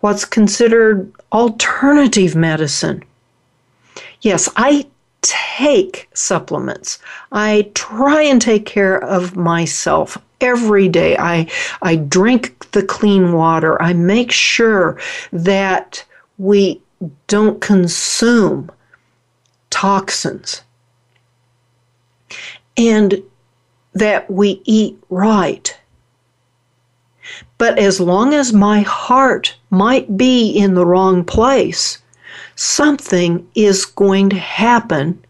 what's 0.00 0.24
considered 0.24 1.12
alternative 1.32 2.34
medicine. 2.34 3.02
Yes, 4.22 4.48
I 4.56 4.86
take 5.22 6.08
supplements. 6.14 6.98
I 7.32 7.70
try 7.74 8.22
and 8.22 8.40
take 8.40 8.66
care 8.66 9.02
of 9.02 9.36
myself 9.36 10.16
every 10.40 10.88
day. 10.88 11.16
I, 11.18 11.46
I 11.82 11.96
drink 11.96 12.70
the 12.70 12.82
clean 12.82 13.32
water. 13.32 13.80
I 13.82 13.92
make 13.92 14.32
sure 14.32 14.98
that 15.32 16.04
we 16.38 16.80
don't 17.26 17.60
consume 17.60 18.70
toxins. 19.68 20.62
And 22.76 23.22
that 23.92 24.30
we 24.30 24.62
eat 24.64 24.98
right. 25.08 25.76
But 27.58 27.78
as 27.78 28.00
long 28.00 28.34
as 28.34 28.52
my 28.52 28.80
heart 28.80 29.56
might 29.70 30.16
be 30.16 30.50
in 30.50 30.74
the 30.74 30.86
wrong 30.86 31.24
place, 31.24 31.98
something 32.56 33.46
is 33.54 33.84
going 33.84 34.30
to 34.30 34.38
happen 34.38 35.24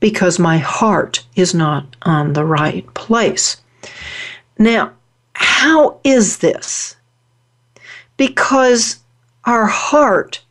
because 0.00 0.38
my 0.38 0.58
heart 0.58 1.24
is 1.36 1.54
not 1.54 1.96
on 2.02 2.32
the 2.32 2.44
right 2.44 2.92
place. 2.94 3.58
Now, 4.58 4.92
how 5.34 6.00
is 6.04 6.38
this? 6.38 6.96
Because 8.16 8.98
our 9.44 9.66
heart 9.66 10.42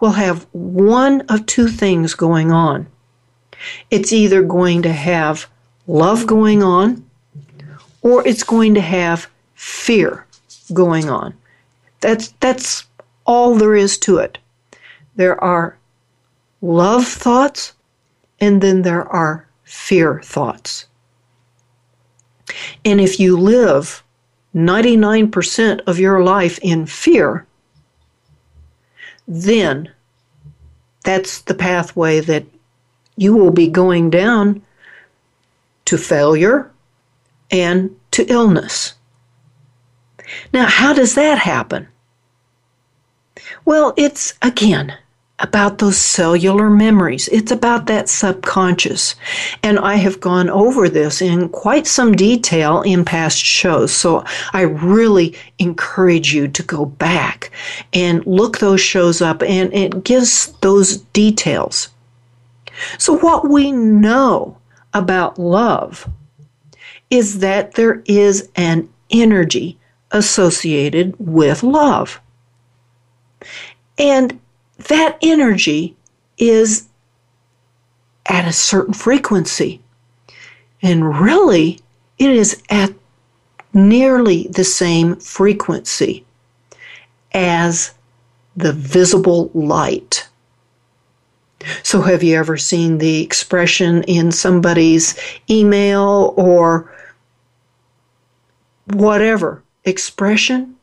will 0.00 0.12
have 0.12 0.46
one 0.52 1.22
of 1.22 1.46
two 1.46 1.68
things 1.68 2.14
going 2.14 2.52
on. 2.52 2.86
It's 3.90 4.12
either 4.12 4.42
going 4.42 4.82
to 4.82 4.92
have 4.92 5.48
love 5.88 6.26
going 6.26 6.62
on 6.62 7.04
or 8.02 8.26
it's 8.28 8.44
going 8.44 8.74
to 8.74 8.80
have 8.80 9.28
fear 9.54 10.24
going 10.72 11.10
on. 11.10 11.34
That's 12.00 12.28
that's 12.38 12.86
all 13.26 13.56
there 13.56 13.74
is 13.74 13.98
to 13.98 14.18
it. 14.18 14.38
There 15.16 15.42
are 15.42 15.76
love 16.62 17.06
thoughts 17.06 17.72
and 18.40 18.62
then 18.62 18.82
there 18.82 19.04
are 19.08 19.48
fear 19.64 20.20
thoughts. 20.22 20.86
And 22.84 23.00
if 23.00 23.18
you 23.18 23.36
live 23.36 24.02
99% 24.54 25.80
of 25.86 25.98
your 25.98 26.22
life 26.22 26.58
in 26.62 26.86
fear, 26.86 27.46
then 29.26 29.92
that's 31.04 31.42
the 31.42 31.54
pathway 31.54 32.20
that 32.20 32.46
you 33.16 33.34
will 33.34 33.50
be 33.50 33.68
going 33.68 34.08
down 34.08 34.62
to 35.88 35.96
failure 35.96 36.70
and 37.50 37.96
to 38.10 38.22
illness. 38.30 38.92
Now, 40.52 40.66
how 40.66 40.92
does 40.92 41.14
that 41.14 41.38
happen? 41.38 41.88
Well, 43.64 43.94
it's 43.96 44.34
again 44.42 44.94
about 45.38 45.78
those 45.78 45.96
cellular 45.96 46.68
memories. 46.68 47.26
It's 47.28 47.50
about 47.50 47.86
that 47.86 48.10
subconscious. 48.10 49.14
And 49.62 49.78
I 49.78 49.94
have 49.94 50.20
gone 50.20 50.50
over 50.50 50.90
this 50.90 51.22
in 51.22 51.48
quite 51.48 51.86
some 51.86 52.12
detail 52.12 52.82
in 52.82 53.02
past 53.02 53.38
shows. 53.38 53.90
So 53.90 54.24
I 54.52 54.62
really 54.62 55.34
encourage 55.58 56.34
you 56.34 56.48
to 56.48 56.62
go 56.62 56.84
back 56.84 57.50
and 57.94 58.26
look 58.26 58.58
those 58.58 58.82
shows 58.82 59.22
up 59.22 59.42
and 59.42 59.72
it 59.72 60.04
gives 60.04 60.52
those 60.60 60.98
details. 61.14 61.88
So 62.98 63.16
what 63.16 63.48
we 63.48 63.72
know 63.72 64.58
about 64.94 65.38
love 65.38 66.08
is 67.10 67.38
that 67.40 67.74
there 67.74 68.02
is 68.06 68.48
an 68.56 68.88
energy 69.10 69.78
associated 70.10 71.14
with 71.18 71.62
love. 71.62 72.20
And 73.98 74.40
that 74.88 75.18
energy 75.22 75.96
is 76.36 76.88
at 78.26 78.46
a 78.46 78.52
certain 78.52 78.94
frequency. 78.94 79.80
And 80.82 81.20
really, 81.20 81.80
it 82.18 82.30
is 82.30 82.62
at 82.70 82.92
nearly 83.72 84.48
the 84.48 84.64
same 84.64 85.16
frequency 85.16 86.24
as 87.32 87.94
the 88.56 88.72
visible 88.72 89.50
light. 89.54 90.28
So, 91.82 92.02
have 92.02 92.22
you 92.22 92.36
ever 92.36 92.56
seen 92.56 92.98
the 92.98 93.20
expression 93.22 94.04
in 94.04 94.30
somebody's 94.30 95.18
email 95.50 96.34
or 96.36 96.92
whatever 98.86 99.62
expression? 99.84 100.76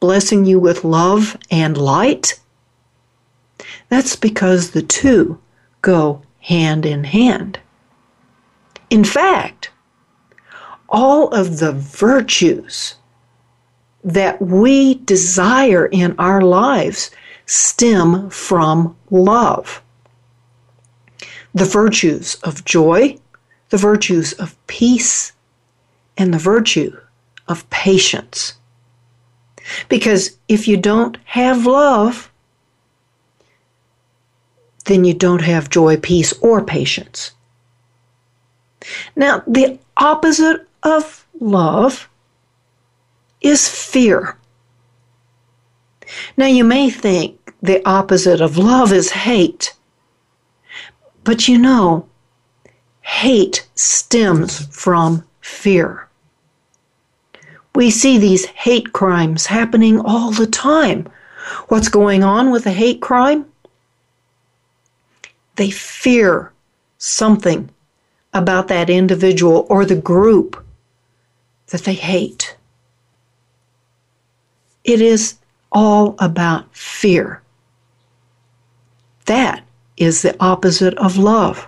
Blessing 0.00 0.44
you 0.46 0.58
with 0.58 0.84
love 0.84 1.36
and 1.50 1.76
light? 1.76 2.40
That's 3.88 4.16
because 4.16 4.70
the 4.70 4.82
two 4.82 5.38
go 5.82 6.22
hand 6.40 6.86
in 6.86 7.04
hand. 7.04 7.58
In 8.90 9.04
fact, 9.04 9.70
all 10.88 11.28
of 11.28 11.58
the 11.58 11.72
virtues 11.72 12.94
that 14.04 14.40
we 14.40 14.94
desire 14.94 15.86
in 15.86 16.14
our 16.18 16.40
lives 16.40 17.10
stem 17.46 18.28
from 18.30 18.96
love. 19.10 19.82
The 21.54 21.64
virtues 21.64 22.34
of 22.42 22.64
joy, 22.64 23.18
the 23.70 23.76
virtues 23.78 24.32
of 24.34 24.54
peace, 24.66 25.32
and 26.18 26.34
the 26.34 26.38
virtue 26.38 26.96
of 27.48 27.68
patience. 27.70 28.54
Because 29.88 30.36
if 30.48 30.68
you 30.68 30.76
don't 30.76 31.16
have 31.24 31.66
love, 31.66 32.30
then 34.84 35.04
you 35.04 35.14
don't 35.14 35.42
have 35.42 35.70
joy, 35.70 35.96
peace, 35.96 36.32
or 36.40 36.62
patience. 36.64 37.32
Now, 39.16 39.42
the 39.46 39.78
opposite 39.96 40.66
of 40.82 41.26
love 41.40 42.08
is 43.40 43.68
fear. 43.68 44.36
Now, 46.36 46.46
you 46.46 46.62
may 46.62 46.90
think 46.90 47.35
the 47.62 47.86
opposite 47.88 48.40
of 48.40 48.58
love 48.58 48.92
is 48.92 49.10
hate, 49.10 49.74
but 51.24 51.48
you 51.48 51.58
know, 51.58 52.08
hate 53.00 53.66
stems 53.74 54.66
from 54.74 55.24
fear. 55.40 56.08
We 57.74 57.90
see 57.90 58.18
these 58.18 58.46
hate 58.46 58.92
crimes 58.92 59.46
happening 59.46 60.00
all 60.00 60.30
the 60.30 60.46
time. 60.46 61.08
What's 61.68 61.88
going 61.88 62.24
on 62.24 62.50
with 62.50 62.66
a 62.66 62.72
hate 62.72 63.00
crime? 63.00 63.46
They 65.56 65.70
fear 65.70 66.52
something 66.98 67.68
about 68.32 68.68
that 68.68 68.90
individual 68.90 69.66
or 69.68 69.84
the 69.84 69.96
group 69.96 70.64
that 71.68 71.82
they 71.82 71.94
hate. 71.94 72.56
It 74.84 75.00
is 75.00 75.36
all 75.72 76.14
about 76.18 76.74
fear. 76.74 77.42
That 79.26 79.62
is 79.96 80.22
the 80.22 80.36
opposite 80.40 80.94
of 80.94 81.16
love. 81.16 81.66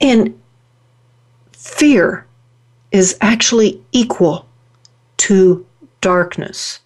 And 0.00 0.40
fear 1.52 2.26
is 2.92 3.16
actually 3.20 3.82
equal 3.92 4.46
to 5.18 5.66
darkness 6.00 6.80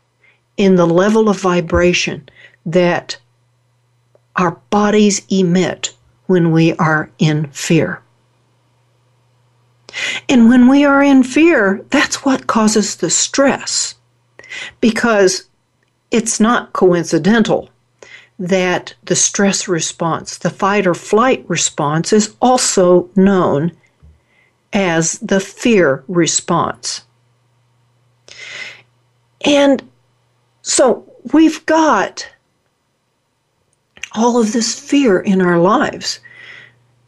in 0.57 0.77
the 0.77 0.87
level 0.87 1.29
of 1.29 1.41
vibration 1.41 2.29
that 2.67 3.17
our 4.37 4.53
bodies 4.71 5.23
emit 5.31 5.95
when 6.27 6.51
we 6.51 6.75
are 6.75 7.11
in 7.19 7.47
fear. 7.49 8.01
And 10.29 10.49
when 10.49 10.69
we 10.69 10.85
are 10.85 11.03
in 11.03 11.23
fear, 11.23 11.85
that's 11.91 12.25
what 12.25 12.47
causes 12.47 12.97
the 12.97 13.11
stress. 13.11 13.95
Because 14.81 15.45
it's 16.15 16.39
not 16.39 16.73
coincidental 16.73 17.69
that 18.39 18.95
the 19.03 19.17
stress 19.17 19.67
response, 19.67 20.39
the 20.39 20.49
fight 20.49 20.87
or 20.87 20.95
flight 20.95 21.45
response, 21.49 22.13
is 22.13 22.37
also 22.41 23.11
known 23.17 23.73
as 24.73 25.19
the 25.19 25.41
fear 25.41 26.05
response. 26.07 27.03
And 29.45 29.83
so 30.63 31.05
we've 31.33 31.67
got 31.67 32.29
all 34.13 34.41
of 34.41 34.53
this 34.53 34.79
fear 34.79 35.19
in 35.19 35.43
our 35.43 35.59
lives 35.59 36.21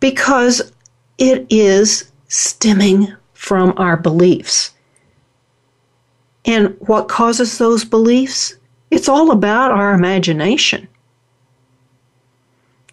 because 0.00 0.72
it 1.18 1.46
is 1.48 2.10
stemming 2.26 3.14
from 3.34 3.72
our 3.76 3.96
beliefs. 3.96 4.74
And 6.44 6.74
what 6.80 7.06
causes 7.06 7.58
those 7.58 7.84
beliefs? 7.84 8.56
It's 8.90 9.08
all 9.08 9.30
about 9.30 9.70
our 9.70 9.94
imagination. 9.94 10.88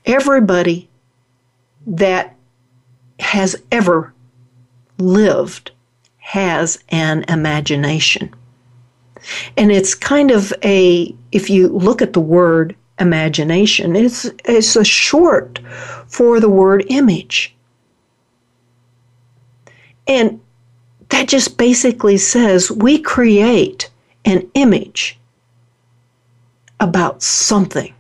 Everybody 0.05 0.89
that 1.85 2.35
has 3.19 3.61
ever 3.71 4.13
lived 4.97 5.71
has 6.17 6.83
an 6.89 7.25
imagination. 7.27 8.33
And 9.55 9.71
it's 9.71 9.93
kind 9.95 10.31
of 10.31 10.53
a, 10.63 11.15
if 11.31 11.49
you 11.49 11.67
look 11.69 12.01
at 12.01 12.13
the 12.13 12.19
word 12.19 12.75
imagination, 12.99 13.95
it's, 13.95 14.25
it's 14.45 14.75
a 14.75 14.83
short 14.83 15.59
for 16.07 16.39
the 16.39 16.49
word 16.49 16.85
image. 16.89 17.55
And 20.07 20.41
that 21.09 21.27
just 21.27 21.57
basically 21.57 22.17
says 22.17 22.71
we 22.71 22.99
create 22.99 23.89
an 24.25 24.49
image 24.55 25.19
about 26.83 27.23
something. 27.23 27.93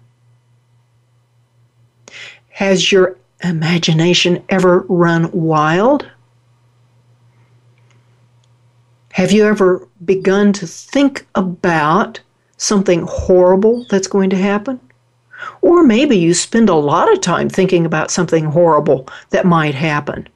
Has 2.49 2.91
your 2.91 3.17
imagination 3.41 4.43
ever 4.49 4.79
run 4.89 5.31
wild? 5.31 6.05
Have 9.13 9.31
you 9.31 9.45
ever 9.45 9.87
begun 10.03 10.51
to 10.53 10.67
think 10.67 11.25
about 11.33 12.19
something 12.57 13.05
horrible 13.09 13.85
that's 13.89 14.07
going 14.07 14.29
to 14.31 14.35
happen? 14.35 14.81
Or 15.61 15.83
maybe 15.83 16.17
you 16.17 16.33
spend 16.33 16.67
a 16.67 16.75
lot 16.75 17.11
of 17.11 17.21
time 17.21 17.49
thinking 17.49 17.85
about 17.85 18.11
something 18.11 18.45
horrible 18.45 19.07
that 19.29 19.45
might 19.45 19.75
happen. 19.75 20.27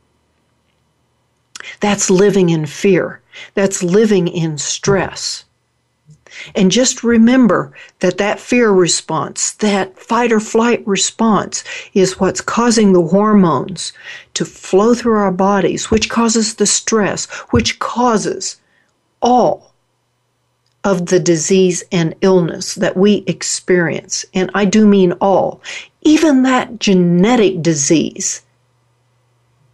That's 1.81 2.10
living 2.10 2.49
in 2.49 2.65
fear. 2.65 3.21
That's 3.55 3.83
living 3.83 4.29
in 4.29 4.57
stress. 4.57 5.43
And 6.56 6.71
just 6.71 7.04
remember 7.04 7.73
that 8.00 8.17
that 8.17 8.39
fear 8.39 8.71
response, 8.71 9.52
that 9.54 9.97
fight 9.97 10.32
or 10.32 10.39
flight 10.39 10.86
response, 10.88 11.63
is 11.93 12.19
what's 12.19 12.41
causing 12.41 12.93
the 12.93 13.02
hormones 13.02 13.93
to 14.36 14.45
flow 14.45 14.93
through 14.93 15.17
our 15.17 15.32
bodies, 15.32 15.89
which 15.91 16.10
causes 16.10 16.56
the 16.56 16.65
stress, 16.65 17.26
which 17.52 17.80
causes 17.80 18.58
all 19.21 19.73
of 20.84 21.08
the 21.08 21.19
disease 21.19 21.84
and 21.91 22.15
illness 22.21 22.76
that 22.76 22.95
we 22.95 23.23
experience. 23.28 24.26
And 24.34 24.50
I 24.54 24.65
do 24.65 24.88
mean 24.88 25.13
all, 25.19 25.62
even 26.02 26.43
that 26.43 26.80
genetic 26.80 27.62
disease 27.62 28.41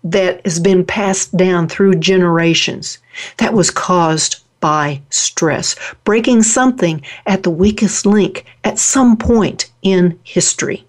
that 0.04 0.42
has 0.46 0.60
been 0.60 0.86
passed 0.86 1.36
down 1.38 1.68
through 1.68 1.96
generations 1.96 2.98
that 3.38 3.54
was 3.54 3.72
caused 3.72 4.43
by 4.64 5.02
stress, 5.10 5.76
breaking 6.06 6.42
something 6.42 7.02
at 7.26 7.44
the 7.44 7.50
weakest 7.50 8.06
link 8.06 8.46
at 8.64 8.80
some 8.80 9.18
point 9.18 9.70
in 9.82 10.18
history. 10.24 10.88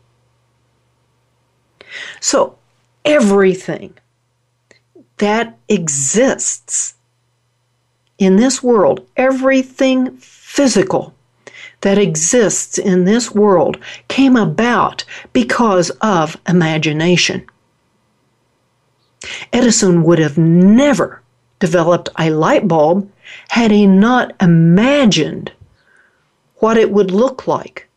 So, 2.21 2.57
everything 3.05 3.95
that 5.17 5.59
exists 5.69 6.95
in 8.17 8.37
this 8.37 8.63
world, 8.63 9.05
everything 9.17 10.19
physical 10.19 11.13
that 11.81 11.99
exists 11.99 12.79
in 12.79 13.05
this 13.05 13.33
world 13.33 13.77
came 14.07 14.37
about 14.37 15.03
because 15.33 15.91
of 16.01 16.41
imagination. 16.47 17.45
Edison 19.53 20.05
would 20.05 20.21
have 20.21 20.39
never 20.39 21.23
developed 21.59 22.09
a 22.21 22.31
light 22.31 22.69
bulb 22.69 23.11
had 23.49 23.71
he 23.71 23.87
not 23.87 24.35
imagined 24.41 25.53
what 26.57 26.77
it 26.77 26.91
would 26.91 27.11
look 27.11 27.47
like. 27.47 27.89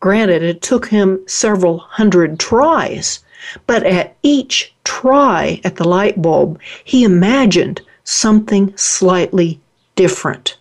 Granted, 0.00 0.42
it 0.42 0.62
took 0.62 0.88
him 0.88 1.20
several 1.26 1.78
hundred 1.78 2.38
tries, 2.38 3.20
but 3.66 3.84
at 3.84 4.16
each 4.22 4.74
try 4.84 5.60
at 5.64 5.76
the 5.76 5.88
light 5.88 6.20
bulb, 6.20 6.60
he 6.84 7.04
imagined 7.04 7.80
something 8.04 8.76
slightly 8.76 9.60
different. 9.94 10.58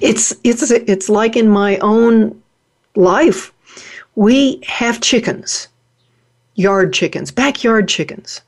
It's, 0.00 0.34
it's, 0.44 0.70
it's 0.70 1.08
like 1.08 1.36
in 1.36 1.48
my 1.48 1.78
own 1.78 2.42
life. 2.94 3.52
We 4.14 4.62
have 4.66 5.00
chickens 5.00 5.68
yard 6.60 6.92
chickens, 6.92 7.30
backyard 7.30 7.88
chickens. 7.88 8.42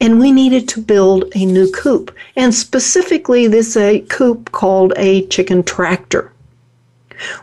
And 0.00 0.18
we 0.18 0.32
needed 0.32 0.68
to 0.70 0.82
build 0.82 1.24
a 1.34 1.46
new 1.46 1.70
coop. 1.70 2.14
And 2.36 2.54
specifically, 2.54 3.46
this 3.46 3.76
a 3.76 4.00
coop 4.00 4.52
called 4.52 4.92
a 4.96 5.26
chicken 5.28 5.62
tractor. 5.62 6.32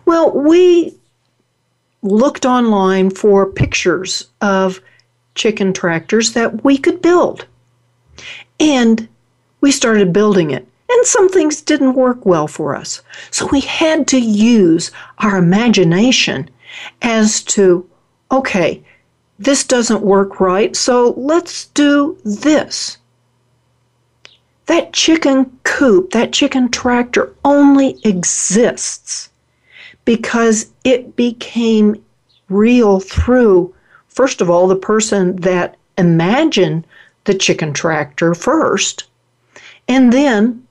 Well, 0.06 0.32
we 0.32 0.96
looked 2.02 2.46
online 2.46 3.10
for 3.10 3.46
pictures 3.46 4.28
of 4.42 4.82
chicken 5.36 5.74
tractors 5.74 6.34
that 6.34 6.64
we 6.64 6.78
could 6.78 7.02
build. 7.02 7.46
And 8.60 9.08
we 9.62 9.72
started 9.72 10.14
building 10.14 10.52
it. 10.52 10.68
And 10.90 11.06
some 11.06 11.30
things 11.30 11.62
didn't 11.62 11.94
work 11.94 12.26
well 12.26 12.48
for 12.48 12.76
us. 12.76 13.02
So 13.30 13.48
we 13.48 13.62
had 13.62 14.08
to 14.10 14.20
use 14.20 14.92
our 15.20 15.38
imagination 15.38 16.50
as 17.02 17.44
to, 17.46 17.90
okay, 18.30 18.84
this 19.42 19.64
doesn't 19.64 20.04
work 20.04 20.40
right, 20.40 20.76
so 20.76 21.16
let's 21.18 21.66
do 21.68 22.18
this. 22.24 22.98
That 24.68 24.94
chicken 24.94 25.58
coop, 25.64 26.12
that 26.12 26.32
chicken 26.32 26.70
tractor 26.70 27.34
only 27.44 28.00
exists 28.04 29.30
because 30.06 30.72
it 30.84 31.16
became 31.16 32.04
real 32.50 33.00
through, 33.00 33.74
first 34.08 34.42
of 34.42 34.50
all, 34.50 34.68
the 34.68 34.76
person 34.76 35.38
that 35.38 35.76
imagined 35.98 36.86
the 37.24 37.34
chicken 37.34 37.74
tractor 37.74 38.36
first, 38.36 39.06
and 39.88 40.14
then 40.14 40.68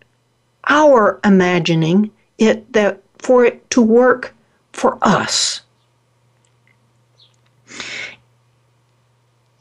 our 0.69 1.19
imagining 1.25 2.11
it 2.39 2.73
that 2.73 3.03
for 3.19 3.45
it 3.45 3.69
to 3.71 3.83
work 3.83 4.35
for 4.73 4.97
us. 5.03 5.63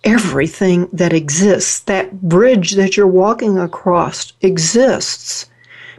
Everything 0.09 0.89
that 0.91 1.13
exists, 1.13 1.81
that 1.81 2.21
bridge 2.21 2.71
that 2.71 2.97
you're 2.97 3.07
walking 3.07 3.59
across, 3.59 4.33
exists 4.41 5.45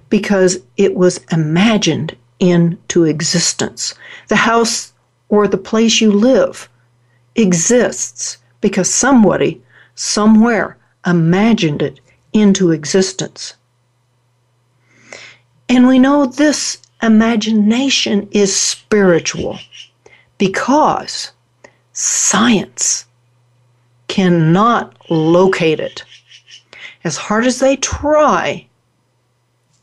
because 0.08 0.58
it 0.76 0.96
was 0.96 1.20
imagined 1.30 2.16
into 2.40 3.04
existence. 3.04 3.94
The 4.26 4.36
house 4.36 4.92
or 5.28 5.46
the 5.46 5.58
place 5.58 6.00
you 6.00 6.10
live 6.10 6.68
exists 7.36 8.38
because 8.60 8.92
somebody, 8.92 9.62
somewhere, 9.94 10.76
imagined 11.06 11.80
it 11.80 12.00
into 12.32 12.72
existence. 12.72 13.54
And 15.68 15.86
we 15.86 16.00
know 16.00 16.26
this 16.26 16.78
imagination 17.00 18.28
is 18.32 18.54
spiritual 18.54 19.60
because 20.36 21.30
science 21.92 23.06
cannot 24.10 24.94
locate 25.08 25.80
it. 25.80 26.04
As 27.04 27.16
hard 27.16 27.46
as 27.46 27.60
they 27.60 27.76
try, 27.76 28.66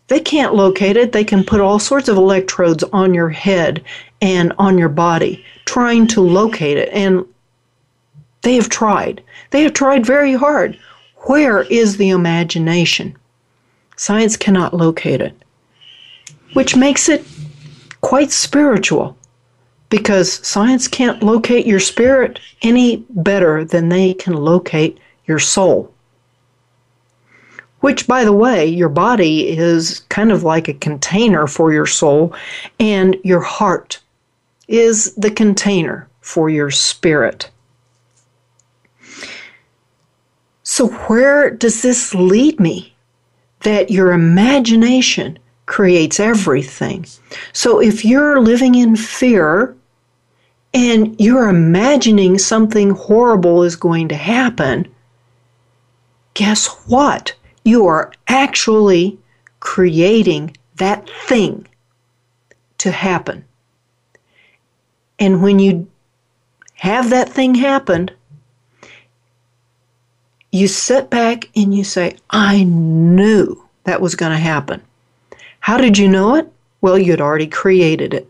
they 0.08 0.20
can't 0.20 0.54
locate 0.54 0.98
it. 0.98 1.12
They 1.12 1.24
can 1.24 1.44
put 1.44 1.62
all 1.62 1.80
sorts 1.80 2.08
of 2.08 2.18
electrodes 2.18 2.84
on 2.94 3.14
your 3.14 3.30
head 3.30 3.84
and 4.22 4.54
on 4.60 4.78
your 4.78 4.90
body 4.90 5.44
trying 5.66 6.06
to 6.08 6.22
locate 6.22 6.78
it. 6.78 6.90
And 6.94 7.26
they 8.44 8.56
have 8.56 8.70
tried. 8.70 9.24
They 9.50 9.64
have 9.64 9.74
tried 9.74 10.06
very 10.06 10.34
hard. 10.34 10.78
Where 11.28 11.64
is 11.64 11.98
the 11.98 12.10
imagination? 12.10 13.18
Science 13.96 14.38
cannot 14.38 14.76
locate 14.76 15.22
it 15.22 15.34
which 16.54 16.76
makes 16.76 17.10
it 17.10 17.26
quite 18.02 18.32
spiritual 18.32 19.18
because 19.90 20.46
science 20.46 20.88
can't 20.88 21.24
locate 21.24 21.66
your 21.66 21.80
spirit 21.80 22.40
any 22.62 23.06
better 23.10 23.64
than 23.64 23.90
they 23.90 24.14
can 24.14 24.34
locate 24.34 25.00
your 25.26 25.40
soul. 25.40 25.94
Which, 27.80 28.08
by 28.08 28.24
the 28.24 28.34
way, 28.34 28.66
your 28.66 28.90
body 28.90 29.50
is 29.50 30.02
kind 30.10 30.32
of 30.32 30.44
like 30.44 30.68
a 30.68 30.74
container 30.74 31.48
for 31.48 31.72
your 31.72 31.86
soul, 31.86 32.36
and 32.80 33.16
your 33.24 33.42
heart 33.42 34.00
is 34.68 35.14
the 35.16 35.32
container 35.32 36.10
for 36.22 36.50
your 36.50 36.72
spirit. 36.72 37.50
So, 40.64 40.88
where 40.88 41.50
does 41.52 41.82
this 41.82 42.14
lead 42.14 42.60
me? 42.60 42.96
That 43.62 43.92
your 43.92 44.12
imagination 44.12 45.40
creates 45.68 46.20
everything. 46.20 47.06
So 47.54 47.80
if 47.80 48.04
you're 48.04 48.42
living 48.42 48.74
in 48.74 48.96
fear 48.96 49.77
and 50.78 51.20
you're 51.20 51.50
imagining 51.50 52.38
something 52.38 52.92
horrible 52.92 53.64
is 53.64 53.76
going 53.76 54.10
to 54.10 54.16
happen, 54.16 54.88
guess 56.36 56.68
what? 56.86 57.34
You 57.66 57.88
are 57.88 58.14
actually 58.28 59.18
creating 59.60 60.56
that 60.76 61.10
thing 61.10 61.68
to 62.78 62.92
happen. 62.92 63.44
And 65.18 65.42
when 65.42 65.58
you 65.58 65.88
have 66.76 67.10
that 67.10 67.30
thing 67.30 67.56
happen, 67.56 68.12
you 70.52 70.68
sit 70.68 71.10
back 71.10 71.50
and 71.56 71.74
you 71.74 71.84
say, 71.84 72.18
I 72.30 72.66
knew 72.66 73.68
that 73.86 74.00
was 74.00 74.14
going 74.14 74.32
to 74.32 74.38
happen. 74.38 74.84
How 75.60 75.78
did 75.78 75.98
you 75.98 76.08
know 76.08 76.36
it? 76.36 76.52
Well, 76.82 77.00
you'd 77.00 77.20
already 77.20 77.48
created 77.48 78.14
it. 78.14 78.30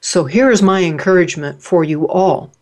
So 0.00 0.24
here 0.24 0.50
is 0.50 0.62
my 0.62 0.82
encouragement 0.84 1.62
for 1.62 1.84
you 1.84 2.06
all 2.08 2.52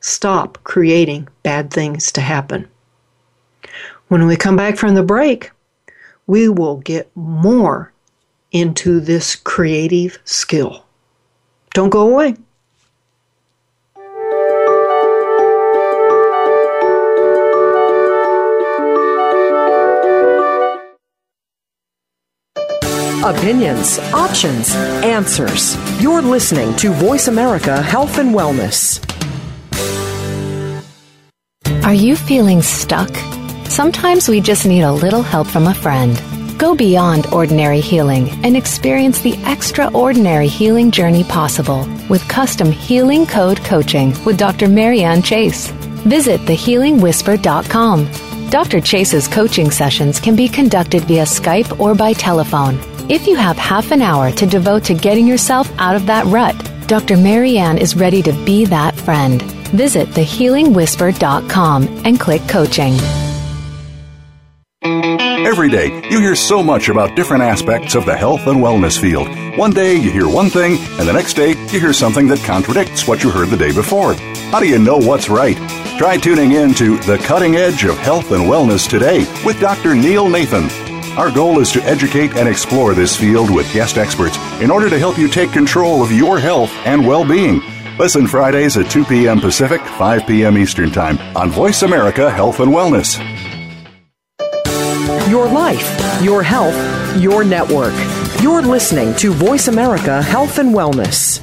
stop 0.00 0.58
creating 0.64 1.28
bad 1.42 1.72
things 1.72 2.12
to 2.12 2.20
happen. 2.20 2.68
When 4.08 4.26
we 4.26 4.36
come 4.36 4.56
back 4.56 4.76
from 4.76 4.94
the 4.94 5.02
break, 5.02 5.50
we 6.26 6.48
will 6.48 6.76
get 6.76 7.10
more 7.14 7.92
into 8.52 9.00
this 9.00 9.36
creative 9.36 10.18
skill. 10.24 10.84
Don't 11.74 11.90
go 11.90 12.08
away. 12.08 12.36
Opinions, 23.24 23.98
options, 24.14 24.72
answers. 25.02 25.76
You're 26.00 26.22
listening 26.22 26.76
to 26.76 26.92
Voice 26.92 27.26
America 27.26 27.82
Health 27.82 28.18
and 28.18 28.32
Wellness. 28.32 29.02
Are 31.84 31.92
you 31.92 32.14
feeling 32.14 32.62
stuck? 32.62 33.12
Sometimes 33.66 34.28
we 34.28 34.40
just 34.40 34.66
need 34.66 34.82
a 34.82 34.92
little 34.92 35.22
help 35.22 35.48
from 35.48 35.66
a 35.66 35.74
friend. 35.74 36.16
Go 36.60 36.76
beyond 36.76 37.26
ordinary 37.32 37.80
healing 37.80 38.28
and 38.44 38.56
experience 38.56 39.20
the 39.20 39.34
extraordinary 39.46 40.46
healing 40.46 40.92
journey 40.92 41.24
possible 41.24 41.88
with 42.08 42.26
custom 42.28 42.70
healing 42.70 43.26
code 43.26 43.58
coaching 43.64 44.14
with 44.24 44.38
Dr. 44.38 44.68
Marianne 44.68 45.22
Chase. 45.22 45.72
Visit 46.06 46.40
thehealingwhisper.com. 46.42 48.50
Dr. 48.50 48.80
Chase's 48.80 49.26
coaching 49.26 49.72
sessions 49.72 50.20
can 50.20 50.36
be 50.36 50.48
conducted 50.48 51.02
via 51.02 51.24
Skype 51.24 51.80
or 51.80 51.96
by 51.96 52.12
telephone. 52.12 52.78
If 53.08 53.26
you 53.26 53.36
have 53.36 53.56
half 53.56 53.90
an 53.90 54.02
hour 54.02 54.30
to 54.32 54.44
devote 54.44 54.84
to 54.84 54.94
getting 54.94 55.26
yourself 55.26 55.72
out 55.78 55.96
of 55.96 56.04
that 56.06 56.26
rut, 56.26 56.54
Dr. 56.88 57.16
Marianne 57.16 57.78
is 57.78 57.96
ready 57.96 58.20
to 58.20 58.32
be 58.44 58.66
that 58.66 58.94
friend. 58.94 59.40
Visit 59.72 60.10
thehealingwhisper.com 60.10 62.02
and 62.04 62.20
click 62.20 62.42
coaching. 62.48 62.94
Every 64.82 65.70
day, 65.70 65.86
you 66.10 66.20
hear 66.20 66.34
so 66.34 66.62
much 66.62 66.90
about 66.90 67.16
different 67.16 67.42
aspects 67.42 67.94
of 67.94 68.04
the 68.04 68.14
health 68.14 68.46
and 68.46 68.58
wellness 68.58 69.00
field. 69.00 69.28
One 69.56 69.70
day, 69.70 69.94
you 69.94 70.10
hear 70.10 70.28
one 70.28 70.50
thing, 70.50 70.76
and 70.98 71.08
the 71.08 71.12
next 71.14 71.32
day, 71.32 71.52
you 71.72 71.80
hear 71.80 71.94
something 71.94 72.28
that 72.28 72.44
contradicts 72.44 73.08
what 73.08 73.24
you 73.24 73.30
heard 73.30 73.48
the 73.48 73.56
day 73.56 73.72
before. 73.72 74.12
How 74.52 74.60
do 74.60 74.68
you 74.68 74.78
know 74.78 74.98
what's 74.98 75.30
right? 75.30 75.56
Try 75.96 76.18
tuning 76.18 76.52
in 76.52 76.74
to 76.74 76.98
The 76.98 77.16
Cutting 77.16 77.56
Edge 77.56 77.84
of 77.84 77.96
Health 77.96 78.32
and 78.32 78.44
Wellness 78.44 78.86
today 78.86 79.20
with 79.46 79.58
Dr. 79.60 79.94
Neil 79.94 80.28
Nathan. 80.28 80.87
Our 81.18 81.32
goal 81.32 81.58
is 81.58 81.72
to 81.72 81.82
educate 81.82 82.36
and 82.36 82.48
explore 82.48 82.94
this 82.94 83.16
field 83.16 83.50
with 83.50 83.72
guest 83.72 83.98
experts 83.98 84.38
in 84.60 84.70
order 84.70 84.88
to 84.88 85.00
help 85.00 85.18
you 85.18 85.26
take 85.26 85.50
control 85.50 86.00
of 86.00 86.12
your 86.12 86.38
health 86.38 86.70
and 86.86 87.04
well 87.04 87.26
being. 87.26 87.60
Listen 87.98 88.24
Fridays 88.24 88.76
at 88.76 88.88
2 88.88 89.04
p.m. 89.04 89.40
Pacific, 89.40 89.80
5 89.80 90.28
p.m. 90.28 90.56
Eastern 90.56 90.92
Time 90.92 91.18
on 91.36 91.50
Voice 91.50 91.82
America 91.82 92.30
Health 92.30 92.60
and 92.60 92.70
Wellness. 92.70 93.18
Your 95.28 95.48
life, 95.48 96.22
your 96.22 96.44
health, 96.44 97.20
your 97.20 97.42
network. 97.42 97.94
You're 98.40 98.62
listening 98.62 99.12
to 99.16 99.32
Voice 99.32 99.66
America 99.66 100.22
Health 100.22 100.60
and 100.60 100.72
Wellness. 100.72 101.42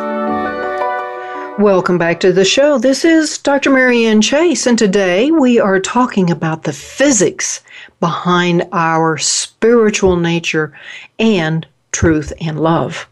Welcome 1.61 1.99
back 1.99 2.19
to 2.21 2.33
the 2.33 2.43
show. 2.43 2.79
This 2.79 3.05
is 3.05 3.37
Dr. 3.37 3.69
Marianne 3.69 4.23
Chase, 4.23 4.65
and 4.65 4.79
today 4.79 5.29
we 5.29 5.59
are 5.59 5.79
talking 5.79 6.31
about 6.31 6.63
the 6.63 6.73
physics 6.73 7.61
behind 7.99 8.67
our 8.71 9.19
spiritual 9.19 10.15
nature 10.15 10.73
and 11.19 11.67
truth 11.91 12.33
and 12.41 12.59
love. 12.59 13.07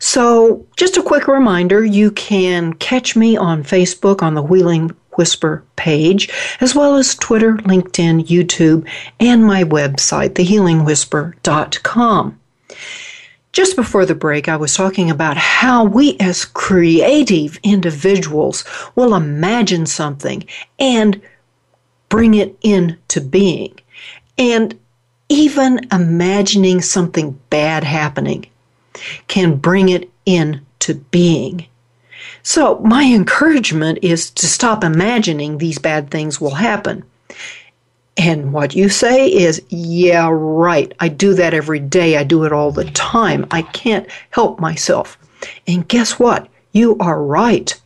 So, 0.00 0.66
just 0.76 0.96
a 0.96 1.04
quick 1.04 1.28
reminder 1.28 1.84
you 1.84 2.10
can 2.10 2.72
catch 2.72 3.14
me 3.14 3.36
on 3.36 3.62
Facebook 3.62 4.22
on 4.22 4.34
the 4.34 4.44
Healing 4.44 4.90
Whisper 5.12 5.62
page, 5.76 6.30
as 6.60 6.74
well 6.74 6.96
as 6.96 7.14
Twitter, 7.14 7.58
LinkedIn, 7.58 8.26
YouTube, 8.26 8.88
and 9.20 9.44
my 9.44 9.62
website, 9.62 10.30
thehealingwhisper.com. 10.30 12.40
Just 13.52 13.76
before 13.76 14.04
the 14.04 14.14
break, 14.14 14.48
I 14.48 14.56
was 14.56 14.74
talking 14.74 15.10
about 15.10 15.36
how 15.36 15.84
we 15.84 16.16
as 16.20 16.44
creative 16.44 17.58
individuals 17.62 18.64
will 18.94 19.14
imagine 19.14 19.86
something 19.86 20.44
and 20.78 21.20
bring 22.08 22.34
it 22.34 22.56
into 22.62 23.20
being. 23.20 23.78
And 24.36 24.78
even 25.28 25.80
imagining 25.92 26.80
something 26.80 27.38
bad 27.50 27.84
happening 27.84 28.46
can 29.26 29.56
bring 29.56 29.88
it 29.88 30.10
into 30.24 30.94
being. 31.10 31.66
So, 32.42 32.78
my 32.78 33.04
encouragement 33.04 33.98
is 34.02 34.30
to 34.30 34.46
stop 34.46 34.84
imagining 34.84 35.58
these 35.58 35.78
bad 35.78 36.10
things 36.10 36.40
will 36.40 36.54
happen. 36.54 37.04
And 38.18 38.52
what 38.52 38.74
you 38.74 38.88
say 38.88 39.28
is, 39.28 39.62
yeah, 39.68 40.28
right. 40.32 40.92
I 40.98 41.06
do 41.06 41.34
that 41.34 41.54
every 41.54 41.78
day. 41.78 42.16
I 42.16 42.24
do 42.24 42.42
it 42.42 42.52
all 42.52 42.72
the 42.72 42.84
time. 42.86 43.46
I 43.52 43.62
can't 43.62 44.08
help 44.30 44.58
myself. 44.58 45.16
And 45.68 45.86
guess 45.86 46.18
what? 46.18 46.48
You 46.72 46.96
are 46.98 47.22
right. 47.22 47.80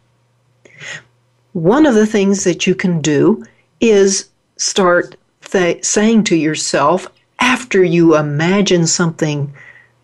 One 1.52 1.84
of 1.84 1.94
the 1.94 2.06
things 2.06 2.44
that 2.44 2.66
you 2.66 2.74
can 2.74 3.02
do 3.02 3.44
is 3.80 4.30
start 4.56 5.16
th- 5.42 5.84
saying 5.84 6.24
to 6.24 6.36
yourself 6.36 7.08
after 7.38 7.84
you 7.84 8.16
imagine 8.16 8.86
something 8.86 9.52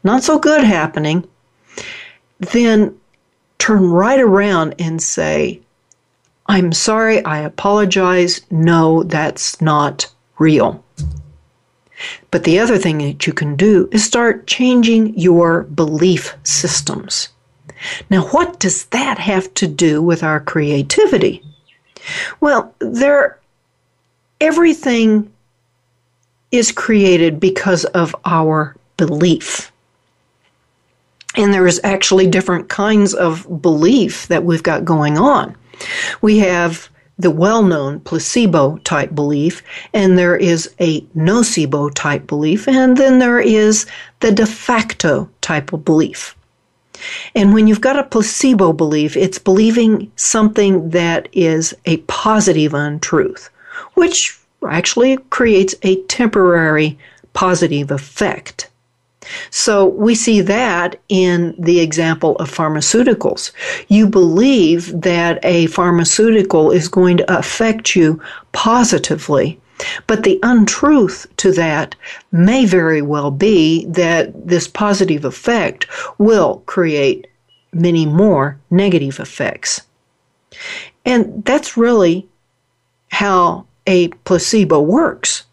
not 0.05 0.23
so 0.23 0.38
good 0.38 0.62
happening, 0.62 1.27
then 2.38 2.95
turn 3.59 3.91
right 3.91 4.21
around 4.21 4.75
and 4.79 5.03
say, 5.03 5.61
I'm 6.47 6.73
sorry, 6.73 7.25
I 7.25 7.38
apologize. 7.41 8.43
No, 8.51 9.05
that's 9.05 9.61
not 9.62 10.07
real. 10.38 10.85
But 12.31 12.44
the 12.44 12.59
other 12.59 12.79
thing 12.79 12.98
that 12.98 13.27
you 13.27 13.33
can 13.33 13.57
do 13.57 13.88
is 13.90 14.05
start 14.05 14.46
changing 14.46 15.18
your 15.18 15.64
belief 15.64 16.37
systems. 16.44 17.29
Now, 18.11 18.27
what 18.29 18.59
does 18.61 18.85
that 18.87 19.18
have 19.18 19.53
to 19.55 19.66
do 19.66 20.03
with 20.03 20.22
our 20.22 20.40
creativity? 20.40 21.42
Well, 22.40 22.74
there 22.81 23.38
everything 24.40 25.33
is 26.51 26.72
created 26.72 27.40
because 27.40 27.85
of 27.87 28.14
our 28.24 28.77
belief. 28.96 29.72
And 31.37 31.53
there's 31.53 31.81
actually 31.85 32.27
different 32.27 32.68
kinds 32.68 33.14
of 33.14 33.62
belief 33.62 34.27
that 34.29 34.44
we've 34.44 34.62
got 34.62 34.85
going 34.85 35.18
on. 35.18 35.57
We 36.20 36.38
have 36.38 36.88
the 37.19 37.31
well 37.31 37.63
known 37.63 38.01
placebo 38.01 38.79
type 38.79 39.15
belief, 39.15 39.63
and 39.93 40.17
there 40.17 40.37
is 40.37 40.73
a 40.81 41.01
nocebo 41.17 41.93
type 41.95 42.27
belief, 42.27 42.69
and 42.69 42.97
then 42.97 43.19
there 43.19 43.41
is 43.41 43.87
the 44.21 44.33
de 44.33 44.47
facto 44.47 45.29
type 45.41 45.73
of 45.73 45.85
belief. 45.85 46.37
And 47.35 47.55
when 47.55 47.67
you've 47.67 47.81
got 47.81 47.99
a 47.99 48.05
placebo 48.05 48.73
belief, 48.73 49.17
it's 49.17 49.39
believing 49.39 50.11
something 50.17 50.91
that 50.91 51.29
is 51.33 51.75
a 51.85 51.99
positive 51.99 52.75
untruth, 52.75 53.51
which 53.95 54.39
actually 54.67 55.17
creates 55.31 55.75
a 55.83 56.03
temporary 56.05 56.99
positive 57.35 57.91
effect. 57.91 58.68
So 59.51 59.87
we 59.87 60.14
see 60.14 60.41
that 60.43 61.01
in 61.09 61.55
the 61.59 61.81
example 61.81 62.37
of 62.37 62.51
pharmaceuticals. 62.51 63.53
You 63.88 64.07
believe 64.07 65.01
that 65.01 65.38
a 65.45 65.67
pharmaceutical 65.67 66.71
is 66.71 66.88
going 66.88 67.19
to 67.19 67.38
affect 67.38 67.95
you 67.97 68.21
positively. 68.53 69.61
But 70.07 70.25
the 70.25 70.41
untruth 70.43 71.27
to 71.37 71.53
that 71.53 71.95
may 72.33 72.64
very 72.64 73.01
well 73.01 73.31
be 73.31 73.87
that 73.87 74.49
this 74.49 74.67
positive 74.67 75.25
effect 75.25 75.87
will 76.19 76.62
create 76.67 77.29
many 77.73 78.07
more 78.07 78.59
negative 78.71 79.21
effects. 79.21 79.83
And 81.05 81.45
that's 81.45 81.77
really 81.77 82.27
how 83.11 83.67
a 83.87 84.09
placebo 84.25 84.81
works 84.81 85.45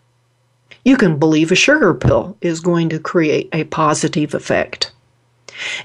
you 0.86 0.96
can 0.96 1.18
believe 1.18 1.52
a 1.52 1.56
sugar 1.56 1.94
pill 1.94 2.38
is 2.42 2.62
going 2.62 2.90
to 2.90 3.00
create 3.00 3.50
a 3.52 3.66
positive 3.66 4.34
effect. 4.34 4.92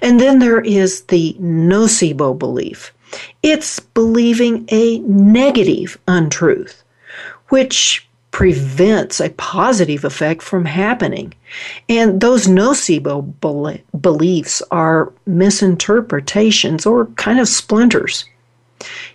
And 0.02 0.20
then 0.20 0.38
there 0.38 0.60
is 0.60 1.02
the 1.04 1.36
nocebo 1.40 2.38
belief. 2.38 2.92
It's 3.42 3.80
believing 3.80 4.68
a 4.70 4.98
negative 5.00 5.98
untruth, 6.06 6.84
which 7.48 8.06
prevents 8.30 9.20
a 9.20 9.30
positive 9.30 10.04
effect 10.04 10.42
from 10.42 10.64
happening. 10.64 11.34
And 11.88 12.20
those 12.20 12.46
nocebo 12.46 13.34
beliefs 14.00 14.62
are 14.70 15.12
misinterpretations 15.26 16.86
or 16.86 17.06
kind 17.16 17.40
of 17.40 17.48
splinters. 17.48 18.24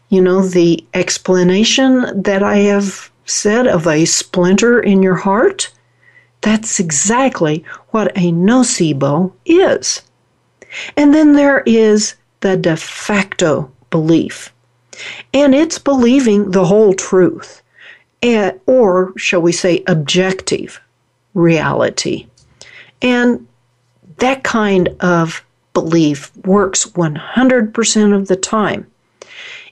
You 0.09 0.21
know, 0.21 0.41
the 0.45 0.85
explanation 0.93 2.21
that 2.21 2.43
I 2.43 2.57
have 2.57 3.09
said 3.25 3.67
of 3.67 3.87
a 3.87 4.05
splinter 4.05 4.79
in 4.79 5.01
your 5.01 5.15
heart 5.15 5.71
that's 6.45 6.79
exactly 6.79 7.65
what 7.89 8.15
a 8.15 8.31
nocebo 8.31 9.33
is. 9.47 10.03
And 10.95 11.11
then 11.11 11.33
there 11.33 11.63
is 11.65 12.13
the 12.41 12.55
de 12.55 12.77
facto 12.77 13.71
belief. 13.89 14.53
And 15.33 15.55
it's 15.55 15.79
believing 15.79 16.51
the 16.51 16.65
whole 16.65 16.93
truth, 16.93 17.63
eh, 18.21 18.51
or 18.67 19.11
shall 19.17 19.41
we 19.41 19.51
say, 19.51 19.83
objective 19.87 20.79
reality. 21.33 22.27
And 23.01 23.47
that 24.17 24.43
kind 24.43 24.89
of 24.99 25.43
belief 25.73 26.31
works 26.45 26.85
100% 26.85 28.15
of 28.15 28.27
the 28.27 28.35
time. 28.35 28.85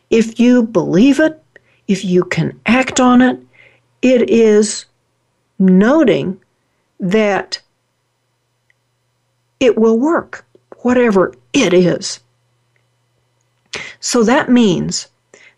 If 0.09 0.39
you 0.39 0.63
believe 0.63 1.19
it, 1.19 1.39
if 1.87 2.03
you 2.03 2.23
can 2.23 2.59
act 2.65 2.99
on 2.99 3.21
it, 3.21 3.39
it 4.01 4.27
is 4.27 4.85
noting 5.59 6.39
that 7.03 7.61
it 9.59 9.77
will 9.77 9.99
work, 9.99 10.45
whatever 10.83 11.33
it 11.51 11.73
is. 11.73 12.21
So 13.99 14.23
that 14.23 14.49
means 14.49 15.09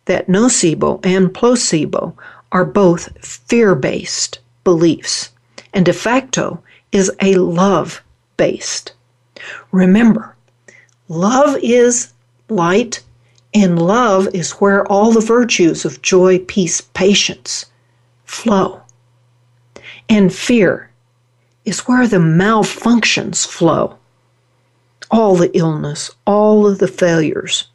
that 0.06 0.28
nocebo 0.28 1.06
and 1.06 1.32
placebo 1.32 2.18
are 2.52 2.66
both 2.66 3.16
fear 3.24 3.76
based 3.76 4.40
beliefs, 4.64 5.32
and 5.72 5.86
de 5.86 5.94
facto 5.94 6.64
is 6.92 7.12
a 7.22 7.36
love 7.36 8.02
based. 8.38 8.94
Remember, 9.72 10.36
love 11.10 11.58
is 11.62 12.12
light, 12.50 13.04
and 13.54 13.80
love 13.80 14.28
is 14.34 14.54
where 14.54 14.84
all 14.88 15.12
the 15.12 15.22
virtues 15.22 15.86
of 15.86 16.02
joy, 16.02 16.40
peace, 16.40 16.82
patience 16.82 17.68
flow. 18.24 18.82
And 20.10 20.34
fear 20.34 20.90
is 21.66 21.88
where 21.88 22.08
the 22.08 22.18
malfunctions 22.18 23.46
flow. 23.46 23.98
All 25.12 25.36
the 25.36 25.56
illness, 25.58 26.10
all 26.26 26.66
of 26.66 26.80
the 26.80 26.88
failures. 26.88 27.68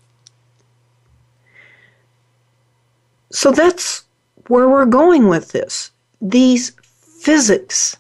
So 3.30 3.52
that's 3.52 4.04
where 4.48 4.68
we're 4.68 4.86
going 4.86 5.28
with 5.28 5.52
this. 5.52 5.92
These 6.20 6.72
physics 7.20 7.96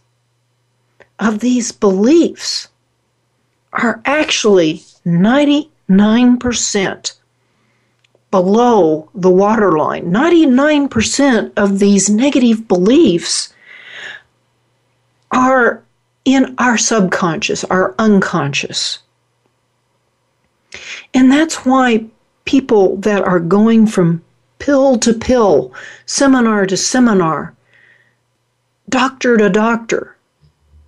of 1.18 1.40
these 1.40 1.72
beliefs 1.72 2.68
are 3.72 4.00
actually 4.04 4.82
99% 5.06 7.14
below 8.30 9.10
the 9.14 9.30
waterline. 9.30 10.10
99% 10.10 11.52
of 11.56 11.78
these 11.78 12.08
negative 12.08 12.68
beliefs 12.68 13.52
are 15.30 15.82
in 16.24 16.54
our 16.58 16.76
subconscious, 16.76 17.64
our 17.64 17.94
unconscious. 17.98 18.98
And 21.14 21.30
that's 21.30 21.64
why 21.64 22.06
people 22.44 22.96
that 22.98 23.22
are 23.22 23.40
going 23.40 23.86
from 23.86 24.22
pill 24.58 24.98
to 24.98 25.12
pill, 25.14 25.72
seminar 26.06 26.66
to 26.66 26.76
seminar, 26.76 27.54
doctor 28.88 29.36
to 29.36 29.48
doctor 29.48 30.16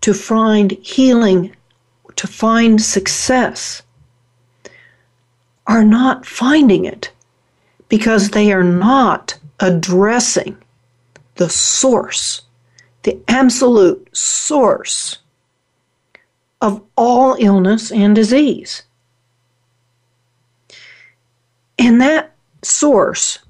to 0.03 0.13
find 0.13 0.73
healing, 0.83 1.55
to 2.17 2.27
find 2.27 2.83
success, 2.83 3.83
are 5.67 5.85
not 5.85 6.27
finding 6.27 6.85
it 6.85 7.13
because 7.89 8.31
they 8.31 8.53
are 8.53 8.65
not 8.65 9.39
addressing 9.61 10.57
the 11.37 11.49
source, 11.49 12.43
the 13.03 13.19
absolute 13.29 14.09
source 14.17 15.19
of 16.61 16.83
all 16.97 17.37
illness 17.39 17.91
and 17.91 18.15
disease. 18.15 18.83
And 21.79 22.01
that 22.01 22.35
source 22.63 23.41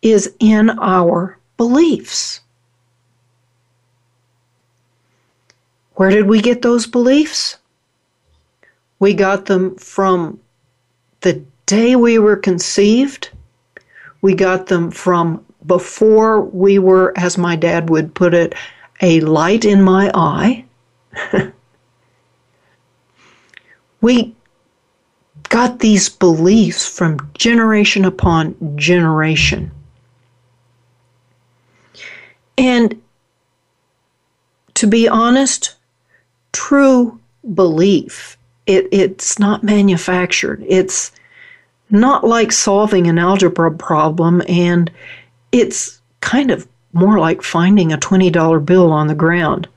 is 0.00 0.34
in 0.38 0.70
our 0.70 1.38
beliefs. 1.56 2.40
Where 5.94 6.10
did 6.10 6.26
we 6.26 6.40
get 6.40 6.62
those 6.62 6.86
beliefs? 6.86 7.58
We 8.98 9.14
got 9.14 9.46
them 9.46 9.76
from 9.76 10.40
the 11.20 11.42
day 11.64 11.96
we 11.96 12.18
were 12.18 12.36
conceived. 12.36 13.30
We 14.20 14.34
got 14.34 14.66
them 14.66 14.90
from 14.90 15.44
before 15.66 16.40
we 16.40 16.78
were, 16.78 17.12
as 17.16 17.36
my 17.36 17.56
dad 17.56 17.90
would 17.90 18.14
put 18.14 18.34
it, 18.34 18.54
a 19.00 19.20
light 19.20 19.64
in 19.64 19.82
my 19.82 20.10
eye. 20.14 20.64
we 24.00 24.34
got 25.48 25.78
these 25.80 26.08
beliefs 26.08 26.86
from 26.86 27.30
generation 27.34 28.04
upon 28.04 28.76
generation. 28.76 29.70
And 32.58 33.00
to 34.74 34.86
be 34.86 35.08
honest, 35.08 35.74
true 36.52 37.20
belief, 37.54 38.36
it, 38.66 38.88
it's 38.92 39.38
not 39.38 39.62
manufactured. 39.62 40.64
It's 40.66 41.12
not 41.90 42.24
like 42.24 42.50
solving 42.50 43.06
an 43.06 43.18
algebra 43.18 43.70
problem, 43.70 44.42
and 44.48 44.90
it's 45.60 46.00
kind 46.20 46.50
of 46.50 46.66
more 46.92 47.18
like 47.18 47.42
finding 47.42 47.92
a 47.92 47.98
$20 47.98 48.64
bill 48.64 48.92
on 48.92 49.06
the 49.06 49.14
ground. 49.14 49.68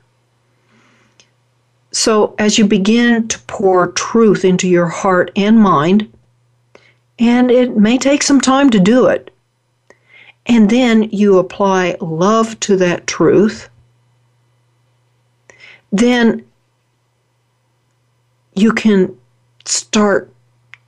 So, 1.92 2.36
as 2.38 2.58
you 2.58 2.66
begin 2.66 3.28
to 3.30 3.40
pour 3.40 3.92
truth 3.92 4.46
into 4.46 4.68
your 4.68 4.88
heart 4.88 5.32
and 5.36 5.60
mind, 5.60 6.12
and 7.18 7.50
it 7.50 7.76
may 7.76 7.98
take 7.98 8.24
some 8.24 8.40
time 8.40 8.70
to 8.70 8.80
do 8.80 9.08
it, 9.08 9.32
and 10.46 10.70
then 10.70 11.04
you 11.12 11.40
apply 11.40 11.98
love 12.00 12.60
to 12.62 12.76
that 12.78 13.08
truth, 13.08 13.70
then 15.92 16.46
you 18.54 18.72
can 18.72 19.18
start 19.66 20.32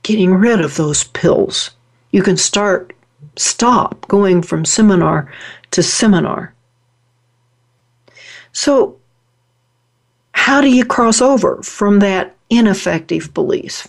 getting 0.02 0.34
rid 0.34 0.60
of 0.60 0.76
those 0.76 1.04
pills. 1.04 1.70
You 2.10 2.22
can 2.22 2.36
start, 2.36 2.92
stop 3.36 4.06
going 4.08 4.42
from 4.42 4.64
seminar 4.64 5.32
to 5.70 5.82
seminar. 5.82 6.54
So, 8.52 8.98
how 10.32 10.60
do 10.60 10.68
you 10.68 10.84
cross 10.84 11.20
over 11.20 11.62
from 11.62 12.00
that 12.00 12.34
ineffective 12.50 13.32
belief, 13.32 13.88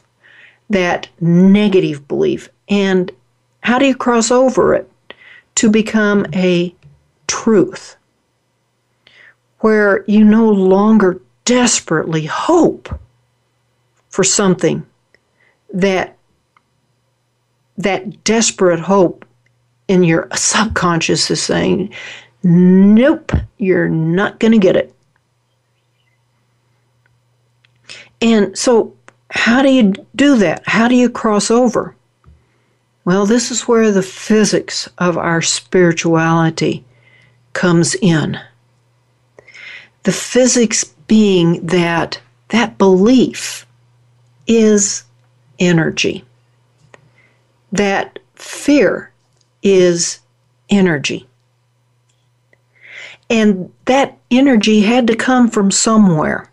that 0.69 1.09
negative 1.19 2.07
belief, 2.07 2.49
and 2.69 3.11
how 3.61 3.79
do 3.79 3.85
you 3.85 3.95
cross 3.95 4.31
over 4.31 4.73
it 4.73 4.89
to 5.55 5.69
become 5.69 6.25
a 6.33 6.73
truth 7.27 7.95
where 9.59 10.03
you 10.07 10.23
no 10.23 10.49
longer 10.49 11.21
desperately 11.45 12.25
hope 12.25 12.99
for 14.09 14.23
something 14.23 14.85
that 15.73 16.17
that 17.77 18.23
desperate 18.23 18.79
hope 18.79 19.25
in 19.87 20.03
your 20.03 20.27
subconscious 20.33 21.29
is 21.29 21.41
saying, 21.41 21.93
nope, 22.43 23.31
you're 23.57 23.89
not 23.89 24.39
going 24.39 24.53
to 24.53 24.59
get 24.59 24.75
it. 24.75 24.93
And 28.21 28.57
so, 28.57 28.95
how 29.31 29.61
do 29.61 29.69
you 29.69 29.93
do 30.15 30.37
that? 30.37 30.63
How 30.65 30.87
do 30.87 30.95
you 30.95 31.09
cross 31.09 31.51
over? 31.51 31.95
Well, 33.05 33.25
this 33.25 33.51
is 33.51 33.63
where 33.63 33.91
the 33.91 34.03
physics 34.03 34.87
of 34.97 35.17
our 35.17 35.41
spirituality 35.41 36.85
comes 37.51 37.95
in. 37.95 38.39
The 40.03 40.11
physics 40.11 40.85
being 41.07 41.65
that 41.65 42.19
that 42.49 42.77
belief 42.77 43.65
is 44.47 45.03
energy. 45.59 46.23
That 47.71 48.19
fear 48.35 49.12
is 49.63 50.19
energy. 50.69 51.27
And 53.29 53.71
that 53.85 54.17
energy 54.29 54.81
had 54.81 55.07
to 55.07 55.15
come 55.15 55.49
from 55.49 55.71
somewhere. 55.71 56.49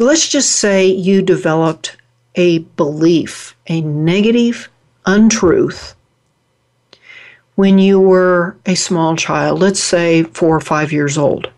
Let's 0.00 0.28
just 0.28 0.52
say 0.52 0.86
you 0.86 1.22
developed 1.22 1.96
a 2.34 2.60
belief, 2.60 3.56
a 3.66 3.80
negative 3.80 4.68
untruth, 5.06 5.94
when 7.56 7.78
you 7.78 7.98
were 7.98 8.56
a 8.66 8.76
small 8.76 9.16
child, 9.16 9.58
let's 9.58 9.82
say 9.82 10.22
four 10.22 10.54
or 10.54 10.60
five 10.60 10.92
years 10.92 11.18
old. 11.18 11.50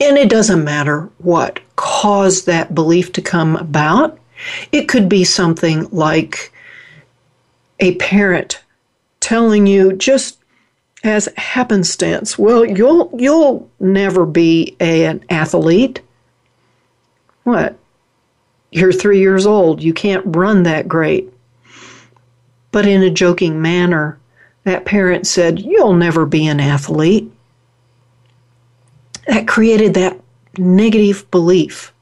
And 0.00 0.18
it 0.18 0.28
doesn't 0.28 0.64
matter 0.64 1.08
what 1.18 1.60
caused 1.76 2.46
that 2.46 2.74
belief 2.74 3.12
to 3.12 3.22
come 3.22 3.54
about. 3.54 4.18
It 4.72 4.88
could 4.88 5.08
be 5.08 5.22
something 5.22 5.88
like 5.90 6.52
a 7.80 7.94
parent 7.96 8.62
telling 9.20 9.66
you 9.66 9.92
just 9.94 10.38
as 11.02 11.28
happenstance, 11.36 12.38
well, 12.38 12.64
you'll 12.64 13.10
you'll 13.18 13.70
never 13.80 14.24
be 14.24 14.76
a, 14.80 15.04
an 15.04 15.24
athlete. 15.30 16.00
What? 17.44 17.78
You're 18.70 18.92
3 18.92 19.20
years 19.20 19.46
old. 19.46 19.82
You 19.82 19.92
can't 19.92 20.24
run 20.26 20.62
that 20.64 20.88
great. 20.88 21.32
But 22.72 22.86
in 22.86 23.02
a 23.02 23.10
joking 23.10 23.62
manner, 23.62 24.18
that 24.64 24.84
parent 24.84 25.26
said, 25.26 25.60
"You'll 25.60 25.94
never 25.94 26.26
be 26.26 26.46
an 26.46 26.58
athlete." 26.58 27.30
that 29.26 29.48
created 29.48 29.94
that 29.94 30.18
negative 30.58 31.28
belief. 31.30 31.92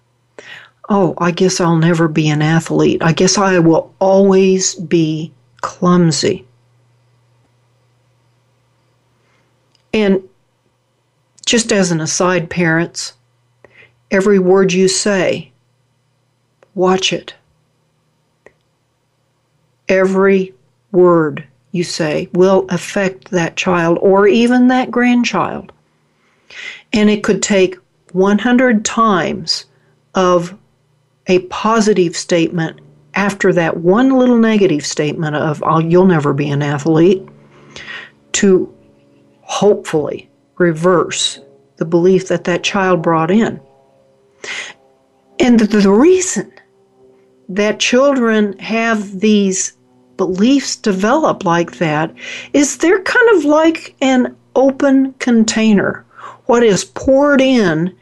Oh, 0.89 1.15
I 1.19 1.31
guess 1.31 1.61
I'll 1.61 1.77
never 1.77 2.09
be 2.09 2.29
an 2.29 2.43
athlete. 2.43 3.03
I 3.03 3.13
guess 3.13 3.39
I 3.39 3.59
will 3.59 3.95
always 3.99 4.75
be 4.75 5.33
clumsy. 5.63 6.45
And 9.95 10.29
just 11.47 11.73
as 11.73 11.91
an 11.91 12.01
aside, 12.01 12.51
parents, 12.51 13.15
every 14.11 14.39
word 14.39 14.73
you 14.73 14.89
say, 14.89 15.51
watch 16.75 17.13
it. 17.13 17.35
Every 19.89 20.55
word 20.93 21.45
you 21.73 21.85
say 21.85 22.29
will 22.33 22.67
affect 22.69 23.31
that 23.31 23.57
child 23.57 23.99
or 24.01 24.27
even 24.27 24.69
that 24.69 24.91
grandchild. 24.91 25.73
And 26.93 27.11
it 27.11 27.23
could 27.23 27.43
take 27.43 27.77
100 28.13 28.85
times 28.85 29.65
of 30.15 30.57
a 31.27 31.41
positive 31.41 32.17
statement 32.17 32.81
after 33.15 33.53
that 33.53 33.79
one 33.79 34.11
little 34.11 34.39
negative 34.39 34.87
statement 34.87 35.37
of, 35.37 35.63
oh, 35.67 35.79
you'll 35.79 36.07
never 36.07 36.33
be 36.33 36.51
an 36.51 36.63
athlete, 36.63 37.27
to 38.33 38.73
hopefully 39.43 40.29
reverse 40.59 41.41
the 41.77 41.85
belief 41.85 42.29
that 42.29 42.45
that 42.45 42.63
child 42.63 43.03
brought 43.03 43.31
in. 43.31 43.61
And 45.39 45.61
the, 45.61 45.67
the 45.67 45.91
reason 45.91 46.53
that 47.49 47.81
children 47.81 48.59
have 48.59 49.21
these 49.21 49.77
beliefs 50.17 50.77
develop 50.77 51.45
like 51.45 51.79
that 51.79 52.15
is 52.53 52.79
they're 52.79 53.03
kind 53.03 53.37
of 53.37 53.45
like 53.45 53.95
an 54.01 54.37
open 54.55 55.13
container 55.15 56.05
what 56.47 56.63
is 56.63 56.85
poured 56.85 57.41
in 57.41 57.97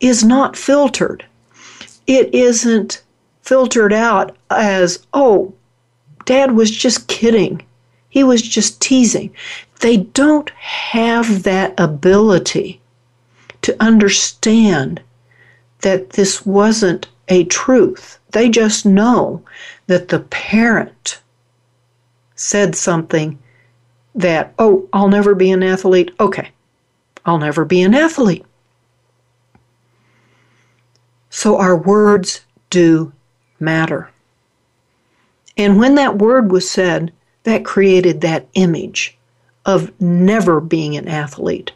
is 0.00 0.22
not 0.22 0.56
filtered. 0.56 1.24
It 2.06 2.34
isn't 2.34 3.02
filtered 3.46 3.92
out 3.92 4.36
as, 4.50 5.06
oh, 5.14 5.54
dad 6.24 6.52
was 6.52 6.70
just 6.70 7.06
kidding. 7.06 7.64
He 8.10 8.24
was 8.24 8.42
just 8.42 8.80
teasing. 8.82 9.34
They 9.80 9.98
don't 9.98 10.50
have 10.50 11.44
that 11.44 11.78
ability 11.78 12.80
to 13.62 13.76
understand 13.82 15.00
that 15.82 16.10
this 16.10 16.44
wasn't 16.44 17.08
a 17.28 17.44
truth. 17.44 18.18
They 18.32 18.48
just 18.48 18.84
know 18.84 19.42
that 19.86 20.08
the 20.08 20.20
parent 20.20 21.20
said 22.34 22.74
something 22.74 23.38
that, 24.14 24.54
oh, 24.58 24.88
I'll 24.92 25.08
never 25.08 25.34
be 25.34 25.50
an 25.52 25.62
athlete. 25.62 26.12
Okay, 26.18 26.50
I'll 27.24 27.38
never 27.38 27.64
be 27.64 27.82
an 27.82 27.94
athlete. 27.94 28.44
So 31.30 31.58
our 31.58 31.76
words 31.76 32.44
do 32.70 33.12
matter. 33.60 34.10
And 35.56 35.78
when 35.78 35.94
that 35.94 36.18
word 36.18 36.50
was 36.50 36.68
said, 36.70 37.12
that 37.44 37.64
created 37.64 38.20
that 38.20 38.48
image 38.54 39.16
of 39.64 39.98
never 40.00 40.60
being 40.60 40.96
an 40.96 41.08
athlete. 41.08 41.72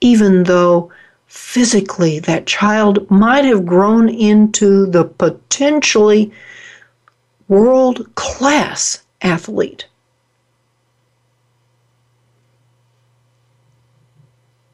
Even 0.00 0.44
though 0.44 0.92
physically 1.26 2.18
that 2.20 2.46
child 2.46 3.10
might 3.10 3.44
have 3.44 3.66
grown 3.66 4.08
into 4.08 4.86
the 4.86 5.04
potentially 5.04 6.32
world 7.48 8.14
class 8.14 9.02
athlete. 9.22 9.86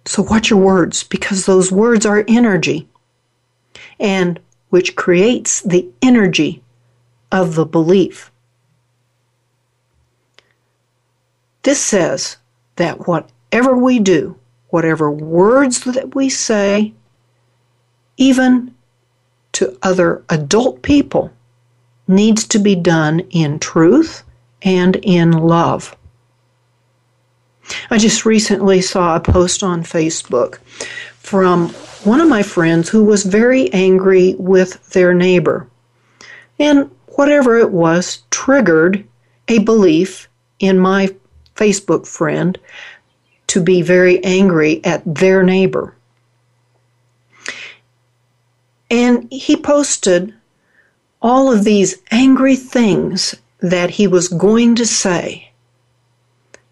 So, 0.04 0.22
watch 0.22 0.50
your 0.50 0.58
words 0.58 1.04
because 1.04 1.46
those 1.46 1.70
words 1.70 2.04
are 2.04 2.24
energy, 2.26 2.88
and 4.00 4.40
which 4.70 4.96
creates 4.96 5.60
the 5.60 5.88
energy 6.00 6.62
of 7.30 7.54
the 7.54 7.66
belief. 7.66 8.30
This 11.62 11.80
says 11.80 12.38
that 12.76 13.06
whatever 13.06 13.76
we 13.76 13.98
do, 13.98 14.36
whatever 14.68 15.10
words 15.10 15.80
that 15.84 16.14
we 16.14 16.28
say, 16.28 16.94
even 18.16 18.74
to 19.52 19.76
other 19.82 20.24
adult 20.28 20.82
people, 20.82 21.32
needs 22.06 22.46
to 22.48 22.58
be 22.58 22.74
done 22.74 23.20
in 23.30 23.58
truth 23.58 24.22
and 24.62 24.96
in 24.96 25.32
love. 25.32 25.96
I 27.90 27.98
just 27.98 28.24
recently 28.24 28.80
saw 28.80 29.16
a 29.16 29.20
post 29.20 29.62
on 29.62 29.82
Facebook 29.82 30.58
from 31.30 31.68
one 32.02 32.20
of 32.20 32.28
my 32.28 32.42
friends 32.42 32.88
who 32.88 33.04
was 33.04 33.22
very 33.22 33.72
angry 33.72 34.34
with 34.36 34.84
their 34.90 35.14
neighbor. 35.14 35.64
And 36.58 36.90
whatever 37.06 37.56
it 37.56 37.70
was 37.70 38.24
triggered 38.32 39.06
a 39.46 39.60
belief 39.60 40.28
in 40.58 40.76
my 40.76 41.14
Facebook 41.54 42.04
friend 42.04 42.58
to 43.46 43.62
be 43.62 43.80
very 43.80 44.22
angry 44.24 44.84
at 44.84 45.02
their 45.06 45.44
neighbor. 45.44 45.94
And 48.90 49.30
he 49.30 49.54
posted 49.56 50.34
all 51.22 51.52
of 51.52 51.62
these 51.62 52.02
angry 52.10 52.56
things 52.56 53.36
that 53.60 53.90
he 53.90 54.08
was 54.08 54.26
going 54.26 54.74
to 54.74 54.84
say 54.84 55.52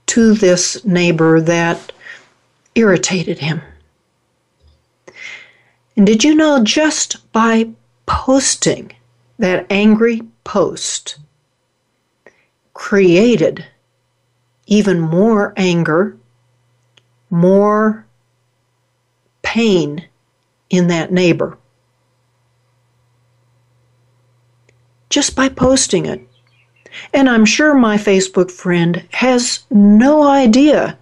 to 0.07 0.35
this 0.35 0.85
neighbor 0.85 1.41
that 1.43 1.93
irritated 2.75 3.39
him. 3.39 3.63
And 5.99 6.07
did 6.07 6.22
you 6.22 6.32
know 6.32 6.62
just 6.62 7.32
by 7.32 7.70
posting 8.07 8.92
that 9.36 9.66
angry 9.68 10.22
post 10.44 11.18
created 12.72 13.66
even 14.68 15.01
more 15.01 15.53
anger, 15.57 16.16
more 17.30 18.07
pain 19.42 20.07
in 20.70 20.86
that 20.86 21.11
neighbor? 21.11 21.59
Just 25.11 25.34
by 25.34 25.49
posting 25.49 26.07
it. 26.07 26.20
And 27.12 27.28
I'm 27.28 27.44
sure 27.44 27.74
my 27.74 27.96
Facebook 27.96 28.53
friend 28.53 29.05
has 29.14 29.64
no 29.68 30.22
idea 30.22 30.96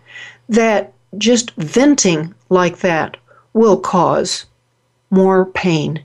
that 0.48 0.94
just 1.18 1.50
venting 1.56 2.34
like 2.48 2.78
that 2.78 3.18
will 3.52 3.78
cause 3.78 4.46
more 5.16 5.46
pain 5.46 6.04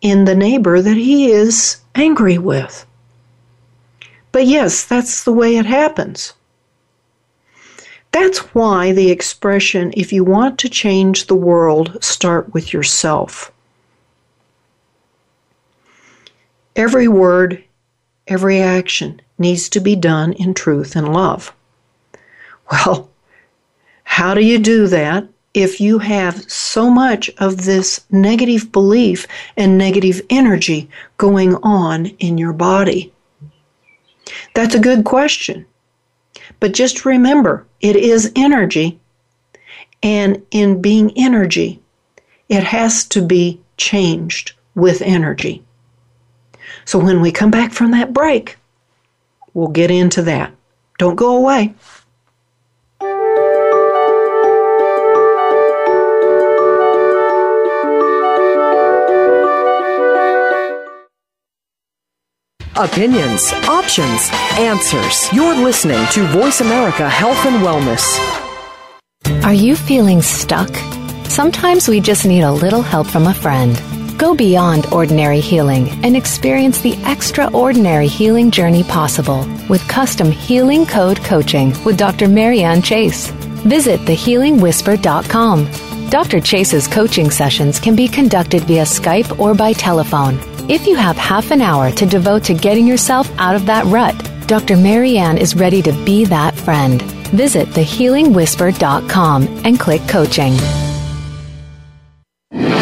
in 0.00 0.24
the 0.24 0.34
neighbor 0.34 0.82
that 0.82 0.96
he 0.96 1.30
is 1.30 1.80
angry 1.94 2.36
with. 2.36 2.84
But 4.32 4.46
yes, 4.46 4.84
that's 4.84 5.24
the 5.24 5.32
way 5.32 5.56
it 5.56 5.66
happens. 5.66 6.34
That's 8.12 8.38
why 8.54 8.92
the 8.92 9.10
expression, 9.10 9.92
if 9.96 10.12
you 10.12 10.24
want 10.24 10.58
to 10.58 10.68
change 10.68 11.26
the 11.26 11.36
world, 11.36 12.02
start 12.02 12.52
with 12.52 12.72
yourself. 12.72 13.52
Every 16.74 17.06
word, 17.06 17.62
every 18.26 18.60
action 18.60 19.22
needs 19.38 19.68
to 19.68 19.80
be 19.80 19.94
done 19.94 20.32
in 20.32 20.54
truth 20.54 20.96
and 20.96 21.12
love. 21.12 21.54
Well, 22.70 23.10
how 24.04 24.34
do 24.34 24.44
you 24.44 24.58
do 24.58 24.88
that 24.88 25.28
if 25.54 25.80
you 25.80 25.98
have 25.98 26.50
so 26.50 26.88
much 26.90 27.30
of 27.38 27.64
this 27.64 28.04
negative 28.10 28.70
belief 28.70 29.26
and 29.56 29.76
negative 29.76 30.20
energy 30.30 30.88
going 31.16 31.54
on 31.56 32.06
in 32.06 32.38
your 32.38 32.52
body? 32.52 33.12
That's 34.54 34.74
a 34.74 34.80
good 34.80 35.04
question. 35.04 35.66
But 36.60 36.72
just 36.72 37.04
remember, 37.04 37.66
it 37.80 37.96
is 37.96 38.32
energy. 38.36 39.00
And 40.02 40.44
in 40.50 40.80
being 40.80 41.12
energy, 41.16 41.80
it 42.48 42.64
has 42.64 43.04
to 43.08 43.22
be 43.22 43.60
changed 43.76 44.52
with 44.74 45.02
energy. 45.02 45.62
So 46.84 46.98
when 46.98 47.20
we 47.20 47.32
come 47.32 47.50
back 47.50 47.72
from 47.72 47.90
that 47.92 48.12
break, 48.12 48.56
we'll 49.54 49.68
get 49.68 49.90
into 49.90 50.22
that. 50.22 50.52
Don't 50.98 51.16
go 51.16 51.36
away. 51.36 51.74
Opinions, 62.76 63.52
options, 63.68 64.28
answers. 64.56 65.32
You're 65.32 65.56
listening 65.56 66.06
to 66.12 66.24
Voice 66.28 66.60
America 66.60 67.08
Health 67.08 67.44
and 67.44 67.56
Wellness. 67.64 68.04
Are 69.44 69.52
you 69.52 69.74
feeling 69.74 70.22
stuck? 70.22 70.72
Sometimes 71.28 71.88
we 71.88 72.00
just 72.00 72.24
need 72.24 72.42
a 72.42 72.52
little 72.52 72.82
help 72.82 73.08
from 73.08 73.26
a 73.26 73.34
friend. 73.34 73.76
Go 74.16 74.36
beyond 74.36 74.86
ordinary 74.92 75.40
healing 75.40 75.88
and 76.04 76.16
experience 76.16 76.80
the 76.80 76.96
extraordinary 77.06 78.06
healing 78.06 78.52
journey 78.52 78.84
possible 78.84 79.44
with 79.68 79.86
custom 79.88 80.30
healing 80.30 80.86
code 80.86 81.18
coaching 81.24 81.74
with 81.84 81.98
Dr. 81.98 82.28
Marianne 82.28 82.82
Chase. 82.82 83.30
Visit 83.66 83.98
thehealingwhisper.com. 84.02 86.08
Dr. 86.08 86.40
Chase's 86.40 86.86
coaching 86.86 87.30
sessions 87.30 87.80
can 87.80 87.96
be 87.96 88.06
conducted 88.06 88.62
via 88.64 88.84
Skype 88.84 89.40
or 89.40 89.54
by 89.54 89.72
telephone. 89.72 90.38
If 90.70 90.86
you 90.86 90.94
have 90.94 91.16
half 91.16 91.50
an 91.50 91.62
hour 91.62 91.90
to 91.90 92.06
devote 92.06 92.44
to 92.44 92.54
getting 92.54 92.86
yourself 92.86 93.28
out 93.40 93.56
of 93.56 93.66
that 93.66 93.84
rut, 93.86 94.14
Dr. 94.46 94.76
Marianne 94.76 95.36
is 95.36 95.56
ready 95.56 95.82
to 95.82 95.90
be 96.04 96.24
that 96.26 96.54
friend. 96.54 97.02
Visit 97.32 97.66
thehealingwhisper.com 97.70 99.62
and 99.64 99.80
click 99.80 100.00
coaching. 100.06 100.52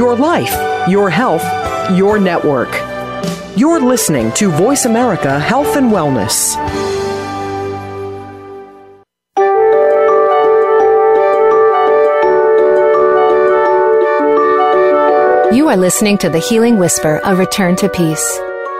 Your 0.00 0.16
life, 0.16 0.88
your 0.88 1.10
health, 1.10 1.44
your 1.94 2.18
network. 2.18 2.70
You're 3.54 3.82
listening 3.82 4.32
to 4.32 4.50
Voice 4.50 4.86
America 4.86 5.38
Health 5.38 5.76
and 5.76 5.92
Wellness. 5.92 6.54
You 15.54 15.68
are 15.68 15.76
listening 15.76 16.16
to 16.16 16.30
The 16.30 16.38
Healing 16.38 16.78
Whisper, 16.78 17.20
a 17.22 17.36
return 17.36 17.76
to 17.76 17.90
peace. 17.90 18.26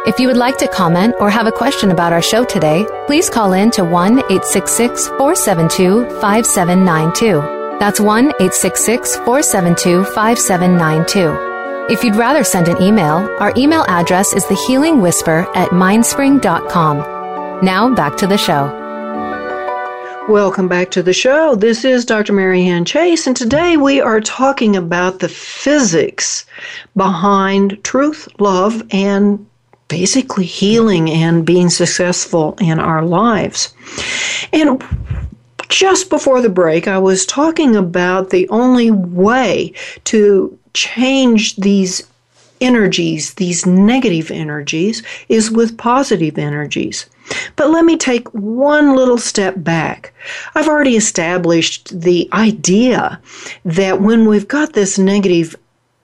If 0.07 0.19
you 0.19 0.27
would 0.29 0.39
like 0.39 0.57
to 0.57 0.69
comment 0.69 1.17
or 1.21 1.29
have 1.29 1.47
a 1.47 1.53
question 1.53 1.91
about 1.91 2.15
our 2.15 2.23
show 2.23 2.45
today, 2.45 2.87
please 3.05 3.29
call 3.29 3.53
in 3.53 3.71
to 3.73 3.85
1 3.85 4.21
866 4.21 5.09
472 5.09 6.09
5792. 6.23 7.60
That's 7.81 7.99
1 7.99 8.27
866 8.27 9.17
472 9.17 10.05
5792. 10.13 11.91
If 11.91 12.05
you'd 12.05 12.15
rather 12.15 12.45
send 12.45 12.69
an 12.69 12.81
email, 12.83 13.27
our 13.41 13.55
email 13.57 13.87
address 13.89 14.35
is 14.35 14.45
thehealingwhisper 14.45 15.51
at 15.57 15.71
mindspring.com. 15.71 17.65
Now 17.65 17.95
back 17.95 18.19
to 18.19 18.27
the 18.27 18.37
show. 18.37 18.77
Welcome 20.29 20.69
back 20.69 20.91
to 20.91 21.03
the 21.03 21.15
show. 21.15 21.55
This 21.55 21.83
is 21.87 22.05
Dr. 22.05 22.35
Marianne 22.35 22.85
Chase, 22.85 23.27
and 23.27 23.35
today 23.35 23.79
we 23.79 23.99
are 23.99 24.21
talking 24.21 24.77
about 24.77 25.21
the 25.21 25.31
physics 25.31 26.45
behind 26.95 27.83
truth, 27.83 28.29
love, 28.39 28.83
and 28.91 29.47
basically 29.89 30.45
healing 30.45 31.09
and 31.11 31.47
being 31.47 31.71
successful 31.71 32.59
in 32.61 32.79
our 32.79 33.03
lives. 33.07 33.75
And 34.53 34.85
just 35.71 36.11
before 36.11 36.43
the 36.43 36.51
break, 36.51 36.87
I 36.87 36.99
was 36.99 37.25
talking 37.25 37.75
about 37.75 38.31
the 38.31 38.49
only 38.51 38.91
way 38.91 39.73
to 40.05 40.59
change 40.75 41.57
these 41.57 42.03
energies, 42.61 43.35
these 43.35 43.65
negative 43.65 44.31
energies, 44.31 45.03
is 45.29 45.51
with 45.51 45.79
positive 45.79 46.37
energies. 46.39 47.07
But 47.57 47.71
let 47.71 47.85
me 47.85 47.97
take 47.97 48.29
one 48.35 48.97
little 48.97 49.19
step 49.19 49.55
back. 49.59 50.13
I've 50.55 50.69
already 50.69 50.97
established 50.97 52.01
the 52.01 52.29
idea 52.33 53.21
that 53.65 54.01
when 54.01 54.27
we've 54.27 54.49
got 54.49 54.73
this 54.73 54.99
negative 54.99 55.55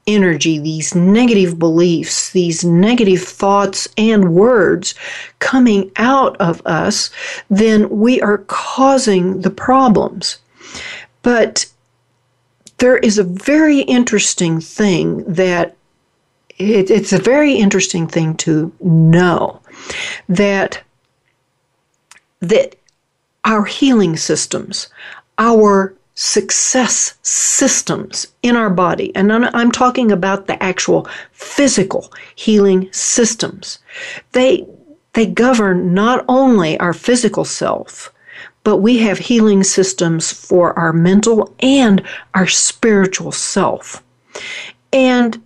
energy, 0.06 0.58
these 0.58 0.94
negative 0.94 1.58
beliefs, 1.58 2.30
these 2.30 2.64
negative 2.64 3.22
thoughts 3.22 3.88
and 3.96 4.34
words 4.34 4.94
coming 5.38 5.90
out 5.96 6.36
of 6.36 6.62
us, 6.66 7.10
then 7.50 7.88
we 7.90 8.20
are 8.20 8.38
causing 8.46 9.40
the 9.40 9.50
problems. 9.50 10.38
But 11.22 11.66
there 12.78 12.98
is 12.98 13.18
a 13.18 13.24
very 13.24 13.80
interesting 13.80 14.60
thing 14.60 15.24
that 15.24 15.76
it, 16.58 16.90
it's 16.90 17.12
a 17.12 17.18
very 17.18 17.54
interesting 17.54 18.06
thing 18.06 18.36
to 18.36 18.72
know 18.80 19.60
that 20.28 20.82
that 22.40 22.76
our 23.44 23.64
healing 23.64 24.16
systems, 24.16 24.88
our 25.38 25.95
success 26.16 27.14
systems 27.22 28.26
in 28.42 28.56
our 28.56 28.70
body, 28.70 29.14
and 29.14 29.32
I'm 29.32 29.70
talking 29.70 30.10
about 30.10 30.46
the 30.46 30.60
actual 30.62 31.06
physical 31.32 32.12
healing 32.34 32.90
systems, 32.92 33.78
they 34.32 34.66
they 35.12 35.26
govern 35.26 35.94
not 35.94 36.24
only 36.28 36.78
our 36.78 36.92
physical 36.92 37.44
self, 37.44 38.12
but 38.64 38.78
we 38.78 38.98
have 38.98 39.18
healing 39.18 39.62
systems 39.62 40.30
for 40.32 40.78
our 40.78 40.92
mental 40.92 41.54
and 41.60 42.02
our 42.34 42.46
spiritual 42.46 43.32
self. 43.32 44.02
And 44.92 45.42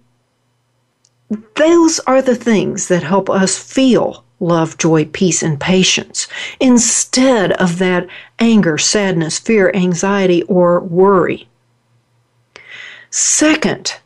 those 1.54 2.00
are 2.00 2.22
the 2.22 2.34
things 2.34 2.88
that 2.88 3.04
help 3.04 3.30
us 3.30 3.56
feel 3.56 4.24
love, 4.40 4.78
joy, 4.78 5.04
peace, 5.04 5.42
and 5.42 5.60
patience 5.60 6.26
instead 6.58 7.52
of 7.52 7.78
that 7.78 8.08
anger, 8.38 8.78
sadness, 8.78 9.38
fear, 9.38 9.70
anxiety, 9.74 10.42
or 10.44 10.80
worry. 10.80 11.46
Second, 13.10 13.96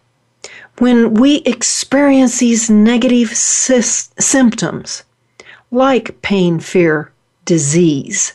when 0.79 1.15
we 1.15 1.37
experience 1.47 2.39
these 2.39 2.69
negative 2.69 3.37
sy- 3.37 3.81
symptoms, 4.19 5.05
like 5.71 6.21
pain, 6.23 6.59
fear, 6.59 7.13
disease, 7.45 8.35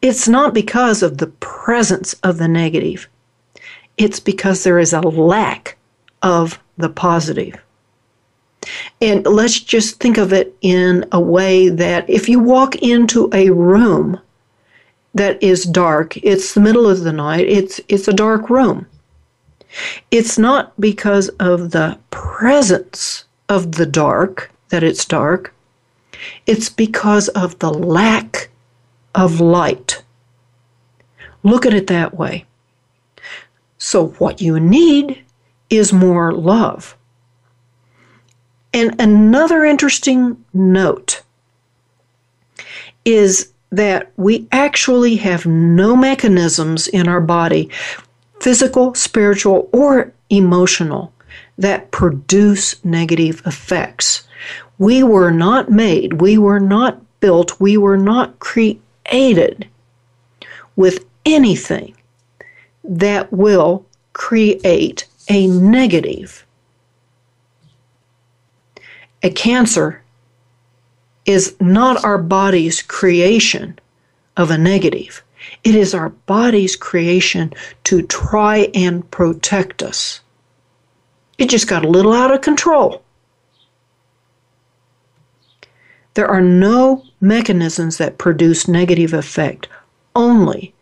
it's 0.00 0.26
not 0.26 0.52
because 0.52 1.02
of 1.02 1.18
the 1.18 1.28
presence 1.28 2.14
of 2.24 2.38
the 2.38 2.48
negative, 2.48 3.08
it's 3.96 4.18
because 4.18 4.64
there 4.64 4.80
is 4.80 4.92
a 4.92 5.00
lack 5.00 5.76
of 6.22 6.58
the 6.76 6.88
positive. 6.88 7.61
And 9.00 9.26
let's 9.26 9.58
just 9.58 9.98
think 10.00 10.18
of 10.18 10.32
it 10.32 10.56
in 10.62 11.06
a 11.12 11.20
way 11.20 11.68
that 11.68 12.08
if 12.08 12.28
you 12.28 12.38
walk 12.38 12.76
into 12.76 13.28
a 13.32 13.50
room 13.50 14.20
that 15.14 15.42
is 15.42 15.64
dark, 15.64 16.16
it's 16.18 16.54
the 16.54 16.60
middle 16.60 16.88
of 16.88 17.00
the 17.00 17.12
night, 17.12 17.46
it's 17.48 17.80
it's 17.88 18.08
a 18.08 18.12
dark 18.12 18.48
room. 18.48 18.86
It's 20.10 20.38
not 20.38 20.78
because 20.80 21.28
of 21.40 21.70
the 21.70 21.98
presence 22.10 23.24
of 23.48 23.72
the 23.72 23.86
dark 23.86 24.50
that 24.68 24.82
it's 24.82 25.04
dark. 25.04 25.54
It's 26.46 26.68
because 26.68 27.28
of 27.28 27.58
the 27.58 27.72
lack 27.72 28.50
of 29.14 29.40
light. 29.40 30.02
Look 31.42 31.66
at 31.66 31.74
it 31.74 31.88
that 31.88 32.14
way. 32.14 32.44
So, 33.78 34.08
what 34.18 34.40
you 34.40 34.60
need 34.60 35.24
is 35.68 35.92
more 35.92 36.32
love. 36.32 36.96
And 38.72 39.00
another 39.00 39.64
interesting 39.64 40.42
note 40.54 41.22
is 43.04 43.52
that 43.70 44.12
we 44.16 44.46
actually 44.52 45.16
have 45.16 45.46
no 45.46 45.96
mechanisms 45.96 46.88
in 46.88 47.08
our 47.08 47.20
body, 47.20 47.70
physical, 48.40 48.94
spiritual, 48.94 49.68
or 49.72 50.12
emotional, 50.30 51.12
that 51.58 51.90
produce 51.90 52.82
negative 52.84 53.42
effects. 53.46 54.26
We 54.78 55.02
were 55.02 55.30
not 55.30 55.70
made, 55.70 56.20
we 56.20 56.38
were 56.38 56.60
not 56.60 57.00
built, 57.20 57.60
we 57.60 57.76
were 57.76 57.96
not 57.96 58.38
created 58.38 59.68
with 60.76 61.04
anything 61.24 61.94
that 62.84 63.32
will 63.32 63.86
create 64.12 65.06
a 65.28 65.46
negative 65.46 66.44
a 69.22 69.30
cancer 69.30 70.02
is 71.24 71.54
not 71.60 72.04
our 72.04 72.18
body's 72.18 72.82
creation 72.82 73.78
of 74.36 74.50
a 74.50 74.58
negative. 74.58 75.22
It 75.64 75.74
is 75.74 75.94
our 75.94 76.10
body's 76.10 76.76
creation 76.76 77.52
to 77.84 78.02
try 78.02 78.68
and 78.74 79.08
protect 79.10 79.82
us. 79.82 80.20
It 81.38 81.48
just 81.48 81.68
got 81.68 81.84
a 81.84 81.88
little 81.88 82.12
out 82.12 82.32
of 82.32 82.40
control. 82.40 83.02
There 86.14 86.28
are 86.28 86.42
no 86.42 87.04
mechanisms 87.20 87.98
that 87.98 88.18
produce 88.18 88.68
negative 88.68 89.14
effect, 89.14 89.68
only 90.14 90.74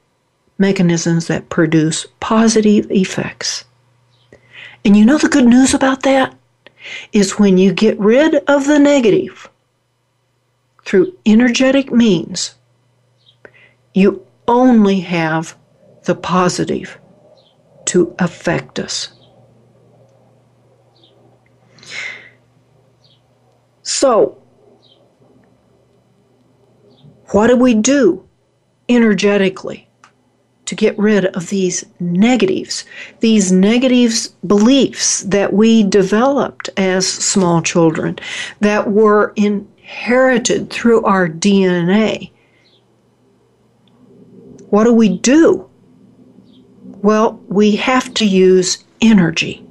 mechanisms 0.58 1.28
that 1.28 1.48
produce 1.48 2.06
positive 2.18 2.90
effects. 2.90 3.64
And 4.84 4.96
you 4.96 5.04
know 5.04 5.18
the 5.18 5.28
good 5.28 5.46
news 5.46 5.72
about 5.72 6.02
that? 6.02 6.34
Is 7.12 7.38
when 7.38 7.58
you 7.58 7.72
get 7.72 7.98
rid 7.98 8.34
of 8.48 8.66
the 8.66 8.78
negative 8.78 9.48
through 10.84 11.16
energetic 11.26 11.92
means, 11.92 12.54
you 13.94 14.26
only 14.48 15.00
have 15.00 15.56
the 16.04 16.14
positive 16.14 16.98
to 17.86 18.14
affect 18.18 18.78
us. 18.78 19.12
So, 23.82 24.40
what 27.30 27.48
do 27.48 27.56
we 27.56 27.74
do 27.74 28.26
energetically? 28.88 29.89
To 30.70 30.76
get 30.76 30.96
rid 30.96 31.24
of 31.34 31.48
these 31.48 31.84
negatives, 31.98 32.84
these 33.18 33.50
negative 33.50 34.28
beliefs 34.46 35.22
that 35.22 35.52
we 35.52 35.82
developed 35.82 36.70
as 36.76 37.08
small 37.08 37.60
children 37.60 38.16
that 38.60 38.88
were 38.88 39.32
inherited 39.34 40.70
through 40.70 41.02
our 41.02 41.28
DNA. 41.28 42.30
What 44.68 44.84
do 44.84 44.92
we 44.92 45.18
do? 45.18 45.68
Well, 47.02 47.40
we 47.48 47.74
have 47.74 48.14
to 48.14 48.24
use 48.24 48.84
energy 49.00 49.66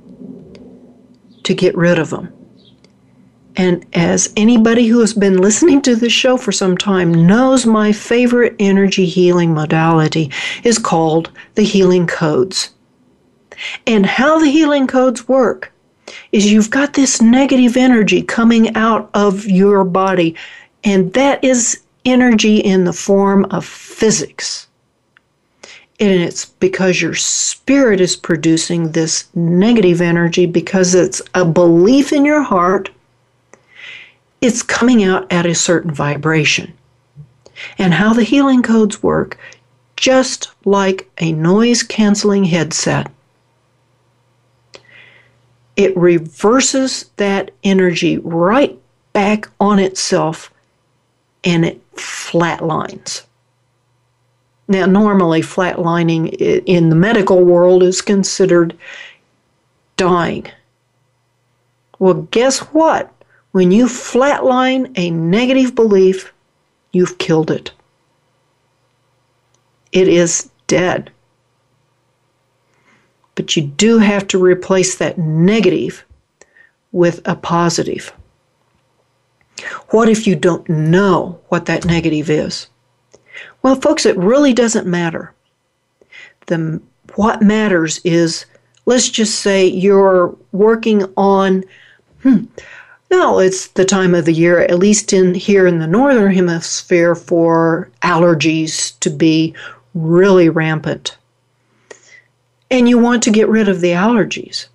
to 1.44 1.54
get 1.54 1.78
rid 1.78 1.98
of 1.98 2.10
them. 2.10 2.34
And 3.60 3.86
as 3.92 4.32
anybody 4.38 4.88
who 4.88 5.02
has 5.02 5.14
been 5.14 5.42
listening 5.42 5.82
to 5.82 5.94
this 5.94 6.14
show 6.14 6.38
for 6.38 6.54
some 6.54 6.78
time 6.78 7.28
knows, 7.28 7.66
my 7.66 7.92
favorite 7.92 8.56
energy 8.58 9.06
healing 9.06 9.54
modality 9.54 10.32
is 10.64 10.80
called 10.80 11.30
the 11.56 11.64
healing 11.64 12.08
codes. 12.08 12.70
And 13.86 14.06
how 14.06 14.40
the 14.40 14.50
healing 14.50 14.88
codes 14.88 15.28
work 15.28 15.74
is 16.32 16.50
you've 16.50 16.70
got 16.70 16.94
this 16.94 17.22
negative 17.22 17.76
energy 17.76 18.22
coming 18.22 18.74
out 18.78 19.10
of 19.14 19.46
your 19.46 19.84
body, 19.84 20.38
and 20.86 21.12
that 21.12 21.44
is 21.44 21.82
energy 22.06 22.60
in 22.60 22.86
the 22.86 22.94
form 22.94 23.44
of 23.52 23.66
physics. 23.66 24.68
And 26.00 26.22
it's 26.22 26.46
because 26.46 27.02
your 27.02 27.16
spirit 27.16 28.00
is 28.00 28.16
producing 28.16 28.94
this 28.94 29.28
negative 29.36 30.00
energy 30.00 30.46
because 30.46 30.96
it's 30.96 31.22
a 31.36 31.44
belief 31.44 32.14
in 32.14 32.24
your 32.24 32.42
heart 32.42 32.90
it's 34.42 34.64
coming 34.64 35.04
out 35.04 35.32
at 35.32 35.46
a 35.46 35.56
certain 35.56 35.92
vibration. 35.92 36.74
And 37.78 37.94
how 37.94 38.14
the 38.14 38.24
healing 38.24 38.64
codes 38.64 39.04
work, 39.04 39.38
just 39.98 40.52
like 40.66 41.10
a 41.18 41.32
noise 41.34 41.84
canceling 41.84 42.46
headset. 42.46 43.12
it 45.80 45.96
reverses 45.96 47.10
that 47.16 47.52
energy 47.64 48.18
right 48.18 48.78
back 49.14 49.48
on 49.62 49.80
itself 49.80 50.54
and 51.46 51.64
it 51.64 51.92
flatlines. 51.96 53.24
Now, 54.68 54.86
normally, 54.88 55.40
flatlining 55.40 56.36
in 56.66 56.90
the 56.90 56.98
medical 56.98 57.46
world 57.46 57.82
is 57.82 58.02
considered 58.02 58.78
dying. 59.96 60.48
Well, 61.98 62.28
guess 62.30 62.60
what? 62.60 63.10
When 63.52 63.72
you 63.72 63.88
flatline 63.88 64.92
a 64.96 65.10
negative 65.10 65.74
belief, 65.76 66.32
you've 66.92 67.18
killed 67.18 67.50
it. 67.50 67.72
It 69.92 70.08
is 70.08 70.50
dead. 70.68 71.12
But 73.36 73.56
you 73.56 73.64
do 73.64 73.98
have 73.98 74.28
to 74.28 74.38
replace 74.38 74.98
that 74.98 75.18
negative 75.18 76.06
with 76.92 77.22
a 77.28 77.36
positive. 77.36 78.14
What 79.90 80.10
if 80.10 80.28
you 80.28 80.36
don't 80.36 80.68
know 80.70 81.40
what 81.50 81.66
that 81.66 81.86
negative 81.86 82.30
is? 82.30 82.68
Well, 83.62 83.76
folks, 83.76 84.06
it 84.06 84.18
really 84.18 84.54
doesn't 84.54 84.88
matter. 84.88 85.34
The, 86.48 86.82
what 87.16 87.42
matters 87.42 88.00
is, 88.04 88.46
let's 88.86 89.10
just 89.10 89.40
say 89.42 89.66
you're 89.66 90.36
working 90.52 91.04
on, 91.18 91.64
hmm, 92.22 92.46
no, 93.12 93.40
it's 93.40 93.68
the 93.70 93.86
time 93.86 94.14
of 94.14 94.26
the 94.26 94.34
year, 94.34 94.60
at 94.60 94.78
least 94.78 95.14
in 95.14 95.34
here 95.34 95.66
in 95.66 95.80
the 95.80 95.88
northern 95.88 96.34
hemisphere, 96.34 97.16
for 97.16 97.90
allergies 98.04 98.98
to 99.00 99.10
be 99.10 99.56
really 99.96 100.50
rampant. 100.50 101.18
And 102.70 102.88
you 102.88 103.00
want 103.00 103.24
to 103.24 103.32
get 103.32 103.50
rid 103.50 103.68
of 103.68 103.82
the 103.82 103.92
allergies. 103.92 104.68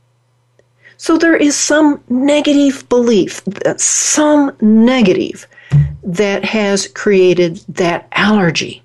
So 0.97 1.17
there 1.17 1.37
is 1.37 1.55
some 1.57 2.03
negative 2.09 2.89
belief, 2.89 3.43
some 3.77 4.57
negative 4.61 5.47
that 6.03 6.45
has 6.45 6.89
created 6.89 7.57
that 7.69 8.09
allergy. 8.13 8.83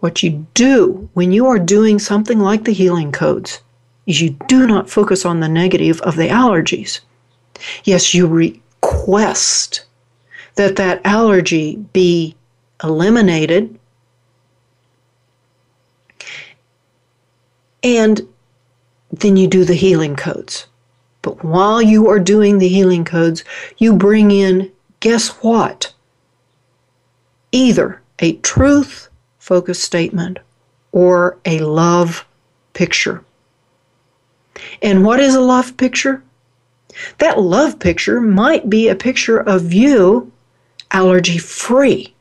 What 0.00 0.22
you 0.22 0.46
do 0.54 1.08
when 1.14 1.32
you 1.32 1.46
are 1.46 1.58
doing 1.58 1.98
something 1.98 2.38
like 2.38 2.64
the 2.64 2.72
healing 2.72 3.12
codes 3.12 3.60
is 4.06 4.20
you 4.20 4.30
do 4.46 4.66
not 4.66 4.90
focus 4.90 5.24
on 5.24 5.40
the 5.40 5.48
negative 5.48 6.00
of 6.02 6.16
the 6.16 6.28
allergies. 6.28 7.00
Yes, 7.84 8.14
you 8.14 8.26
request 8.26 9.84
that 10.54 10.76
that 10.76 11.00
allergy 11.04 11.76
be 11.92 12.36
eliminated 12.82 13.78
and 17.82 18.26
then 19.10 19.36
you 19.36 19.46
do 19.46 19.64
the 19.64 19.74
healing 19.74 20.16
codes. 20.16 20.66
But 21.22 21.44
while 21.44 21.80
you 21.80 22.08
are 22.08 22.18
doing 22.18 22.58
the 22.58 22.68
healing 22.68 23.04
codes, 23.04 23.44
you 23.78 23.92
bring 23.92 24.30
in, 24.30 24.72
guess 25.00 25.28
what? 25.42 25.92
Either 27.52 28.02
a 28.18 28.34
truth 28.38 29.08
focused 29.38 29.82
statement 29.82 30.38
or 30.92 31.38
a 31.44 31.60
love 31.60 32.26
picture. 32.72 33.24
And 34.82 35.04
what 35.04 35.20
is 35.20 35.34
a 35.34 35.40
love 35.40 35.76
picture? 35.76 36.22
That 37.18 37.40
love 37.40 37.78
picture 37.78 38.20
might 38.20 38.70
be 38.70 38.88
a 38.88 38.94
picture 38.94 39.38
of 39.38 39.72
you 39.72 40.32
allergy 40.90 41.38
free. 41.38 42.14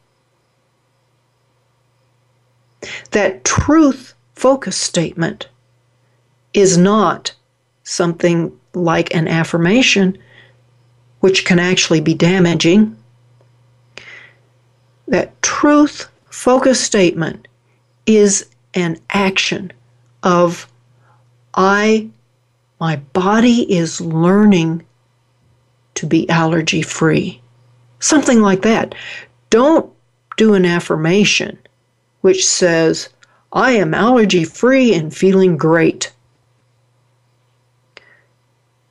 That 3.12 3.44
truth 3.44 4.14
focus 4.36 4.78
statement 4.78 5.48
is 6.54 6.78
not 6.78 7.34
something 7.84 8.58
like 8.74 9.14
an 9.16 9.28
affirmation, 9.28 10.18
which 11.20 11.46
can 11.46 11.60
actually 11.60 12.02
be 12.02 12.14
damaging. 12.14 12.96
That 15.08 15.42
truth 15.42 16.10
focused 16.30 16.84
statement 16.84 17.48
is 18.06 18.50
an 18.74 18.98
action 19.10 19.72
of 20.24 20.68
I, 21.54 22.10
my 22.80 22.98
body 22.98 23.72
is 23.74 24.02
learning 24.02 24.86
to 25.96 26.06
be 26.06 26.30
allergy 26.30 26.82
free. 26.82 27.42
Something 28.00 28.42
like 28.42 28.62
that. 28.64 28.96
Don't 29.50 29.92
do 30.38 30.54
an 30.54 30.66
affirmation 30.66 31.58
which 32.22 32.46
says, 32.46 33.10
I 33.54 33.72
am 33.72 33.94
allergy 33.94 34.44
free 34.44 34.94
and 34.94 35.16
feeling 35.16 35.56
great 35.56 36.12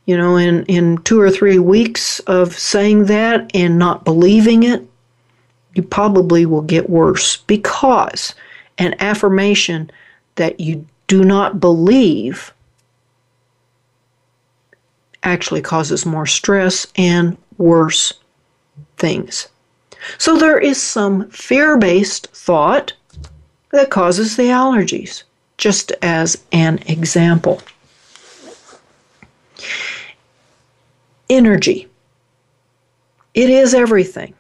you 0.07 0.16
know, 0.16 0.37
in, 0.37 0.64
in 0.66 0.99
two 0.99 1.20
or 1.20 1.30
three 1.30 1.59
weeks 1.59 2.20
of 2.20 2.57
saying 2.59 3.07
that 3.07 3.51
and 3.55 3.78
not 3.78 4.05
believing 4.05 4.62
it, 4.62 4.87
you 5.74 5.82
probably 5.82 6.45
will 6.47 6.62
get 6.62 6.91
worse 6.91 7.39
because 7.39 8.35
an 8.78 8.95
affirmation 9.01 9.91
that 10.35 10.61
you 10.61 10.87
do 11.07 11.24
not 11.24 11.59
believe 11.59 12.53
actually 15.25 15.62
causes 15.62 16.07
more 16.07 16.27
stress 16.27 16.87
and 16.97 17.37
worse 17.59 18.12
things. 18.97 19.49
So 20.18 20.37
there 20.37 20.59
is 20.59 20.81
some 20.81 21.29
fear 21.31 21.77
based 21.77 22.29
thought 22.29 22.93
that 23.72 23.91
causes 23.91 24.37
the 24.37 24.45
allergies, 24.45 25.25
just 25.57 25.93
as 26.03 26.43
an 26.53 26.79
example 26.87 27.61
energy. 31.29 31.89
It 33.35 33.51
is 33.51 33.75
everything. 33.75 34.35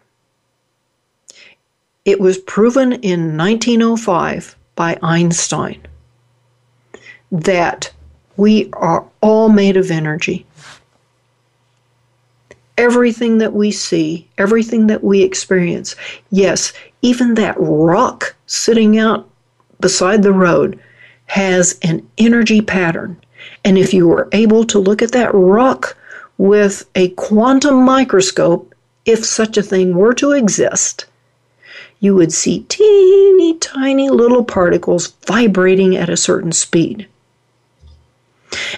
It 2.04 2.20
was 2.20 2.38
proven 2.38 2.92
in 2.92 3.36
1905 3.36 4.56
by 4.76 4.98
Einstein 5.02 5.80
that 7.32 7.90
we 8.36 8.68
are 8.74 9.04
all 9.20 9.48
made 9.48 9.76
of 9.76 9.90
energy. 9.90 10.46
Everything 12.76 13.38
that 13.38 13.52
we 13.52 13.70
see, 13.70 14.28
everything 14.36 14.88
that 14.88 15.04
we 15.04 15.22
experience, 15.22 15.94
yes, 16.30 16.72
even 17.02 17.34
that 17.34 17.54
rock 17.58 18.34
sitting 18.46 18.98
out 18.98 19.28
beside 19.80 20.22
the 20.22 20.32
road 20.32 20.78
has 21.26 21.78
an 21.82 22.08
energy 22.18 22.60
pattern. 22.60 23.16
And 23.64 23.78
if 23.78 23.94
you 23.94 24.08
were 24.08 24.28
able 24.32 24.64
to 24.64 24.78
look 24.78 25.02
at 25.02 25.12
that 25.12 25.34
rock 25.34 25.96
with 26.38 26.88
a 26.94 27.10
quantum 27.10 27.84
microscope, 27.84 28.74
if 29.04 29.24
such 29.24 29.56
a 29.56 29.62
thing 29.62 29.94
were 29.94 30.14
to 30.14 30.32
exist, 30.32 31.06
you 32.00 32.14
would 32.14 32.32
see 32.32 32.60
teeny 32.68 33.58
tiny 33.58 34.10
little 34.10 34.44
particles 34.44 35.08
vibrating 35.26 35.96
at 35.96 36.10
a 36.10 36.16
certain 36.16 36.52
speed. 36.52 37.06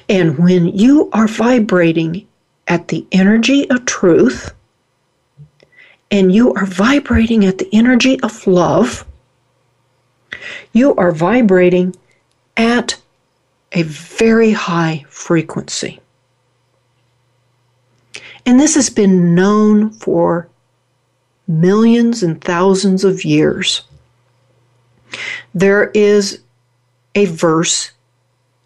And 0.08 0.38
when 0.38 0.66
you 0.66 1.10
are 1.12 1.28
vibrating 1.28 2.26
at 2.66 2.88
the 2.88 3.06
energy 3.12 3.68
of 3.70 3.84
truth, 3.84 4.52
and 6.10 6.32
you 6.32 6.52
are 6.54 6.66
vibrating 6.66 7.44
at 7.44 7.58
the 7.58 7.68
energy 7.72 8.20
of 8.20 8.46
love, 8.46 9.04
you 10.72 10.94
are 10.96 11.12
vibrating 11.12 11.94
at 12.56 13.00
a 13.72 13.82
very 13.82 14.52
high 14.52 15.04
frequency. 15.08 16.00
And 18.44 18.60
this 18.60 18.74
has 18.76 18.90
been 18.90 19.34
known 19.34 19.90
for 19.90 20.48
millions 21.48 22.22
and 22.22 22.42
thousands 22.42 23.04
of 23.04 23.24
years. 23.24 23.82
There 25.54 25.90
is 25.94 26.40
a 27.14 27.24
verse 27.26 27.92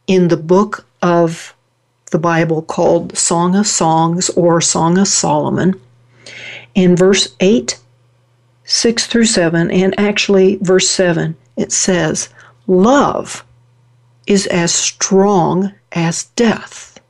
in 0.07 0.29
the 0.29 0.37
book 0.37 0.87
of 1.03 1.55
the 2.11 2.19
Bible 2.19 2.63
called 2.63 3.17
Song 3.17 3.55
of 3.55 3.67
Songs 3.67 4.29
or 4.31 4.61
Song 4.61 4.99
of 4.99 5.09
Solomon. 5.09 5.81
In 6.75 6.97
verse 6.97 7.35
8, 7.41 7.79
6 8.65 9.07
through 9.07 9.25
7, 9.25 9.71
and 9.71 9.99
actually 9.99 10.57
verse 10.57 10.89
7, 10.89 11.37
it 11.57 11.73
says, 11.73 12.29
Love 12.67 13.45
is 14.27 14.47
as 14.47 14.73
strong 14.73 15.73
as 15.93 16.25
death. 16.37 17.01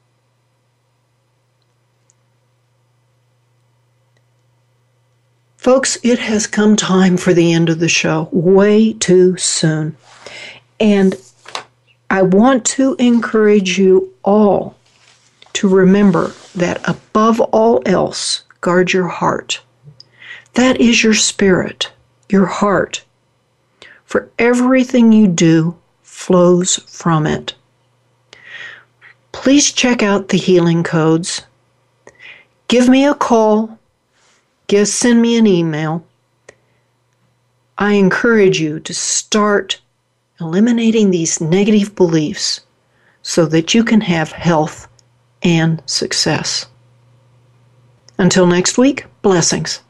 Folks, 5.57 5.99
it 6.03 6.19
has 6.19 6.47
come 6.47 6.75
time 6.75 7.19
for 7.19 7.35
the 7.35 7.53
end 7.53 7.69
of 7.69 7.81
the 7.81 7.89
show, 7.89 8.31
way 8.33 8.95
too 8.95 9.37
soon. 9.37 9.95
And 10.79 11.15
I 12.09 12.23
want 12.23 12.65
to 12.67 12.97
encourage 12.99 13.79
you 13.79 14.15
all 14.25 14.75
to 15.55 15.69
remember 15.69 16.33
that 16.55 16.81
above 16.89 17.41
all 17.41 17.83
else, 17.87 18.43
guard 18.61 18.93
your 18.93 19.09
heart. 19.09 19.61
That 20.55 20.81
is 20.81 21.03
your 21.03 21.15
spirit, 21.15 21.93
your 22.29 22.47
heart. 22.47 23.05
For 24.05 24.31
everything 24.39 25.13
you 25.13 25.27
do 25.29 25.77
flows 26.03 26.77
from 26.87 27.27
it. 27.27 27.55
please 29.33 29.73
check 29.73 30.03
out 30.03 30.29
the 30.29 30.37
healing 30.37 30.83
codes. 30.83 31.43
Give 32.69 32.89
me 32.89 33.07
a 33.07 33.15
call. 33.15 33.79
Give, 34.67 34.87
send 34.87 35.23
me 35.23 35.39
an 35.39 35.47
email. 35.47 36.05
I 37.79 37.95
encourage 37.95 38.61
you 38.61 38.81
to 38.81 38.93
start 38.93 39.81
eliminating 40.41 41.11
these 41.11 41.41
negative 41.41 41.95
beliefs 41.95 42.61
so 43.23 43.47
that 43.47 43.73
you 43.73 43.85
can 43.85 44.03
have 44.03 44.33
health 44.33 44.89
and 45.43 45.83
success. 45.87 46.67
Until 48.19 48.47
next 48.47 48.77
week, 48.77 49.07
blessings. 49.23 49.81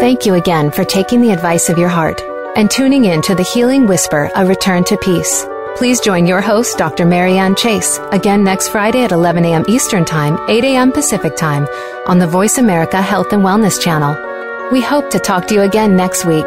Thank 0.00 0.24
you 0.24 0.34
again 0.34 0.70
for 0.70 0.84
taking 0.84 1.20
the 1.20 1.32
advice 1.32 1.68
of 1.68 1.76
your 1.78 1.88
heart 1.88 2.22
and 2.56 2.70
tuning 2.70 3.04
in 3.04 3.20
to 3.22 3.34
the 3.34 3.42
Healing 3.42 3.86
Whisper, 3.86 4.30
A 4.34 4.46
Return 4.46 4.84
to 4.84 4.96
Peace. 4.98 5.46
Please 5.76 6.00
join 6.00 6.26
your 6.26 6.40
host, 6.40 6.76
Dr. 6.78 7.04
Marianne 7.06 7.54
Chase, 7.54 8.00
again 8.10 8.42
next 8.42 8.68
Friday 8.68 9.04
at 9.04 9.12
11 9.12 9.44
a.m. 9.44 9.64
Eastern 9.68 10.04
Time, 10.04 10.38
8 10.48 10.64
a.m. 10.64 10.92
Pacific 10.92 11.36
Time 11.36 11.66
on 12.06 12.18
the 12.18 12.26
Voice 12.26 12.58
America 12.58 13.00
Health 13.00 13.32
and 13.32 13.42
Wellness 13.44 13.80
Channel. 13.80 14.70
We 14.72 14.80
hope 14.80 15.10
to 15.10 15.18
talk 15.18 15.46
to 15.48 15.54
you 15.54 15.62
again 15.62 15.96
next 15.96 16.24
week. 16.24 16.46